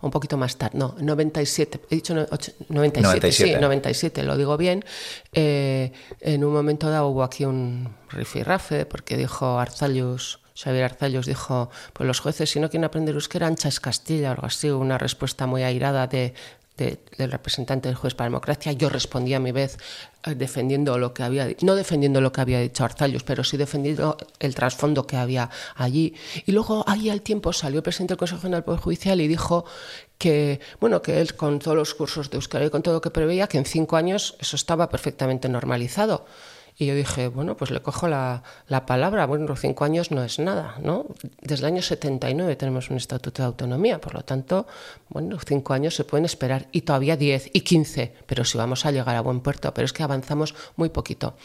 [0.00, 4.84] un poquito más tarde, no, 97, he dicho 97, sí, 97, lo digo bien.
[5.32, 11.70] Eh, en un momento dado hubo aquí un rifirrafe, porque dijo Arzallus, Xavier Arzallus dijo,
[11.92, 14.96] pues los jueces si no quieren aprender euskera, ancha es Castilla, o algo así, una
[14.96, 16.32] respuesta muy airada de,
[16.76, 19.78] del representante del juez para democracia, yo respondí a mi vez
[20.24, 24.16] eh, defendiendo lo que había, no defendiendo lo que había dicho Arzallus, pero sí defendiendo
[24.38, 26.14] el trasfondo que había allí.
[26.44, 29.28] Y luego ahí al tiempo salió el presidente del Consejo General del Poder Judicial y
[29.28, 29.64] dijo
[30.18, 33.10] que, bueno, que él con todos los cursos de Euskera y con todo lo que
[33.10, 36.26] preveía, que en cinco años eso estaba perfectamente normalizado.
[36.78, 39.24] Y yo dije, bueno, pues le cojo la, la, palabra.
[39.26, 41.06] Bueno, los cinco años no es nada, ¿no?
[41.40, 44.66] Desde el año 79 tenemos un estatuto de autonomía, por lo tanto,
[45.08, 48.90] bueno, cinco años se pueden esperar y todavía diez y quince, pero si vamos a
[48.90, 51.36] llegar a buen puerto, pero es que avanzamos muy poquito.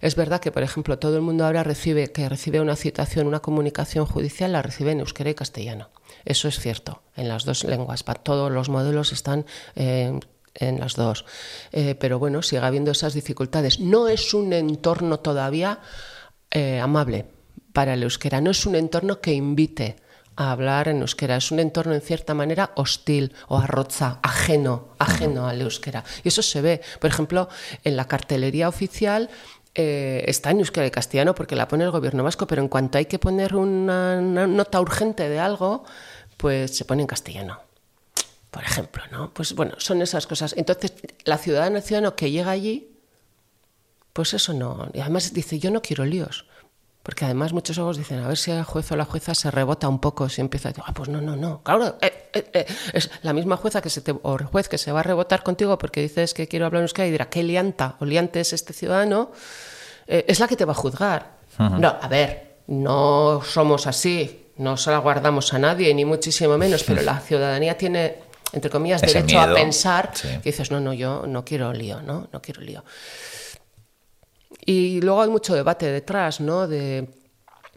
[0.00, 3.40] Es verdad que, por ejemplo, todo el mundo ahora recibe, que recibe una citación, una
[3.40, 5.90] comunicación judicial, la recibe en euskera y castellano.
[6.24, 8.04] Eso es cierto, en las dos lenguas.
[8.22, 9.44] Todos los modelos están
[9.76, 10.18] eh,
[10.58, 11.24] en las dos.
[11.72, 13.80] Eh, pero bueno, sigue habiendo esas dificultades.
[13.80, 15.80] No es un entorno todavía
[16.50, 17.26] eh, amable
[17.72, 19.96] para el euskera, no es un entorno que invite
[20.36, 25.48] a hablar en euskera, es un entorno en cierta manera hostil o arroza, ajeno, ajeno
[25.48, 26.04] al euskera.
[26.22, 27.48] Y eso se ve, por ejemplo,
[27.84, 29.30] en la cartelería oficial.
[29.74, 32.98] Eh, está en euskera y castellano porque la pone el gobierno vasco, pero en cuanto
[32.98, 35.84] hay que poner una nota urgente de algo,
[36.36, 37.67] pues se pone en castellano
[38.58, 39.32] por ejemplo, ¿no?
[39.32, 40.52] Pues bueno, son esas cosas.
[40.56, 40.92] Entonces,
[41.24, 42.90] la ciudadana ciudadano que llega allí,
[44.12, 44.90] pues eso no.
[44.92, 46.44] Y además dice, yo no quiero líos.
[47.04, 49.88] Porque además muchos ojos dicen, a ver si el juez o la jueza se rebota
[49.88, 51.62] un poco, si empieza a decir, ah, pues no, no, no.
[51.62, 54.76] Claro, eh, eh, eh, es la misma jueza que se te, o el juez que
[54.76, 57.44] se va a rebotar contigo porque dices que quiero hablar en euskera y dirá, ¿qué
[57.44, 59.30] lianta o liante es este ciudadano?
[60.08, 61.36] es la que te va a juzgar.
[61.58, 66.82] No, a ver, no somos así, no se la guardamos a nadie, ni muchísimo menos,
[66.82, 71.44] pero la ciudadanía tiene entre comillas, derecho a pensar, que dices, no, no, yo no
[71.44, 72.28] quiero lío, ¿no?
[72.32, 72.84] No quiero lío.
[74.64, 76.66] Y luego hay mucho debate detrás, ¿no?
[76.66, 77.08] De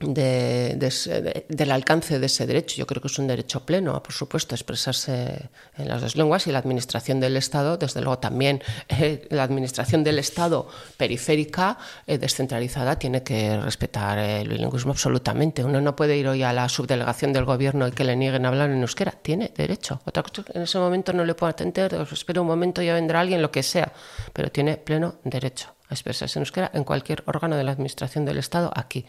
[0.01, 2.75] de, de, del alcance de ese derecho.
[2.77, 6.51] Yo creo que es un derecho pleno, por supuesto, expresarse en las dos lenguas y
[6.51, 10.67] la administración del Estado, desde luego también eh, la administración del Estado
[10.97, 15.63] periférica, eh, descentralizada, tiene que respetar el bilingüismo absolutamente.
[15.63, 18.69] Uno no puede ir hoy a la subdelegación del gobierno y que le nieguen hablar
[18.69, 19.11] en euskera.
[19.11, 20.01] Tiene derecho.
[20.05, 23.41] Otra cosa en ese momento no le puedo atender, espero un momento, ya vendrá alguien,
[23.41, 23.91] lo que sea,
[24.33, 28.37] pero tiene pleno derecho a expresarse en euskera en cualquier órgano de la administración del
[28.37, 29.05] Estado aquí.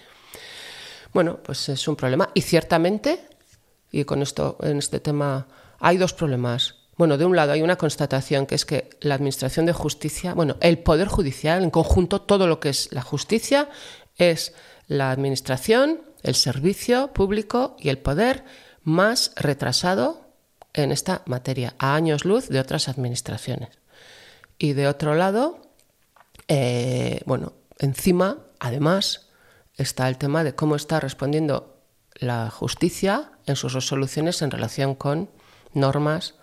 [1.12, 2.30] Bueno, pues es un problema.
[2.34, 3.20] Y ciertamente,
[3.90, 5.46] y con esto, en este tema,
[5.78, 6.76] hay dos problemas.
[6.96, 10.56] Bueno, de un lado hay una constatación que es que la Administración de Justicia, bueno,
[10.60, 13.68] el Poder Judicial en conjunto, todo lo que es la justicia,
[14.16, 14.54] es
[14.88, 18.44] la Administración, el servicio público y el poder
[18.82, 20.20] más retrasado
[20.74, 23.70] en esta materia, a años luz de otras administraciones.
[24.58, 25.60] Y de otro lado,
[26.48, 29.21] eh, bueno, encima, además,
[29.76, 31.76] está el tema de cómo está respondiendo
[32.14, 35.30] la justicia en sus resoluciones en relación con
[35.72, 36.34] normas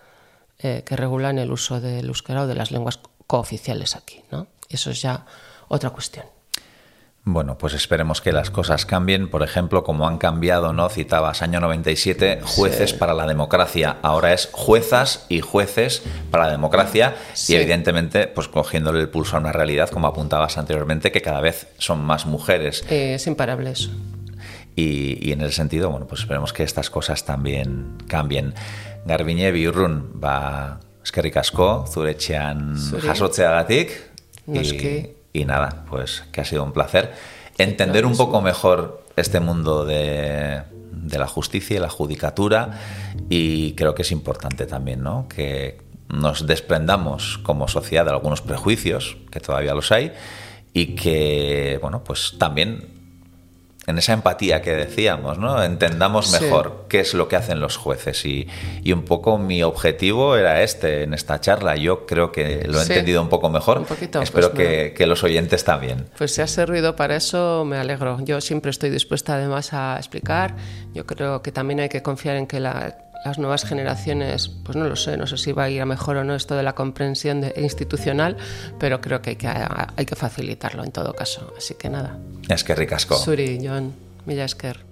[0.58, 4.24] eh, que regulan el uso del euskera o de las lenguas cooficiales aquí.
[4.32, 4.48] ¿no?
[4.68, 5.26] Eso es ya
[5.68, 6.26] otra cuestión.
[7.32, 9.30] Bueno, pues esperemos que las cosas cambien.
[9.30, 10.90] Por ejemplo, como han cambiado, ¿no?
[10.90, 12.96] Citabas año 97, jueces Sí.
[12.98, 13.98] para la democracia.
[14.02, 16.02] Ahora es juezas y jueces
[16.32, 17.16] para la democracia.
[17.34, 17.54] Sí.
[17.54, 21.68] Y evidentemente, pues cogiéndole el pulso a una realidad, como apuntabas anteriormente, que cada vez
[21.78, 22.84] son más mujeres.
[22.90, 23.92] Eh, es imparable eso.
[24.76, 28.56] Y, y en ese sentido, bueno, pues esperemos que estas cosas también cambien.
[29.06, 33.06] Garbiñe biurrun, ba, eskerrik asko, zure etxean Zuri.
[33.08, 33.92] jasotzeagatik.
[34.48, 35.12] Noski.
[35.34, 37.14] Y, nada, pues que ha sido un placer
[37.58, 42.80] entender un poco mejor este mundo de, de la justicia y la judicatura.
[43.30, 45.28] Y creo que es importante también, ¿no?
[45.28, 50.14] Que nos desprendamos como sociedad de algunos prejuicios, que todavía los hay,
[50.74, 52.99] y que, bueno, pues también
[53.90, 55.62] en esa empatía que decíamos, ¿no?
[55.64, 56.44] Entendamos Sí.
[56.44, 58.24] mejor qué es lo que hacen los jueces.
[58.26, 58.48] Y,
[58.84, 61.76] y un poco mi objetivo era este en esta charla.
[61.76, 62.94] Yo creo que lo he Sí.
[62.94, 63.80] entendido un poco mejor.
[63.80, 66.08] Un poquito, Espero pues que, que los oyentes también.
[66.18, 68.18] Pues si ha servido para eso, me alegro.
[68.24, 70.56] Yo siempre estoy dispuesta además a explicar.
[70.94, 74.86] Yo creo que también hay que confiar en que la- las nuevas generaciones, pues no
[74.88, 76.74] lo sé, no sé si va a ir a mejor o no esto de la
[76.74, 78.38] comprensión de- institucional,
[78.80, 81.54] pero creo que hay que, hay que facilitarlo en todo caso.
[81.58, 82.18] Así que nada.
[82.48, 83.16] Es que ricasco.
[83.18, 83.94] Suri, John,
[84.26, 84.86] mila esker.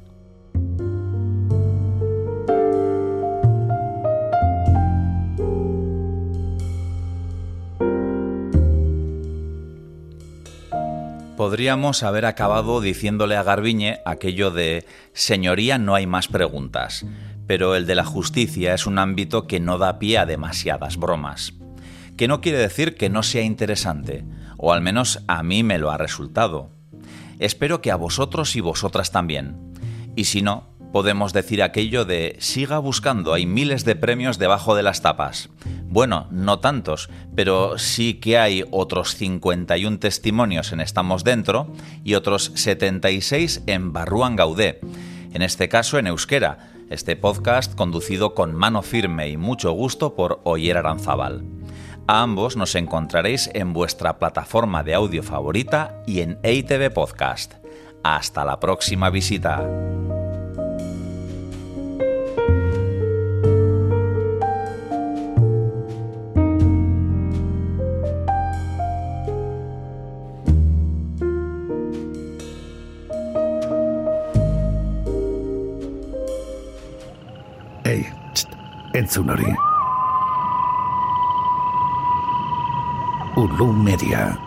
[11.36, 17.06] Podríamos haber acabado diciéndole a Garbiñe aquello de Señoría, no hay más preguntas,
[17.48, 21.54] pero el de la justicia es un ámbito que no da pie a demasiadas bromas.
[22.18, 24.26] Que no quiere decir que no sea interesante,
[24.58, 26.70] o al menos a mí me lo ha resultado.
[27.40, 29.56] Espero que a vosotros y vosotras también.
[30.16, 34.84] Y si no, podemos decir aquello de siga buscando, hay miles de premios debajo de
[34.84, 35.50] las tapas.
[35.90, 41.72] Bueno, no tantos, pero sí que hay otros 51 testimonios en Estamos Dentro
[42.04, 44.82] y otros 76 en Barruan Gaudé.
[45.34, 50.42] En este caso en euskera, este podcast conducido con mano firme y mucho gusto por
[50.44, 51.44] Oyer Aranzábal.
[52.08, 57.56] A ambos nos encontraréis en vuestra plataforma de audio favorita y en EITV Podcast.
[58.04, 59.68] Hasta la próxima visita.
[77.88, 78.04] Ei,
[78.34, 78.50] txt,
[78.94, 79.54] entzun hori.
[83.36, 84.47] Ulu Media.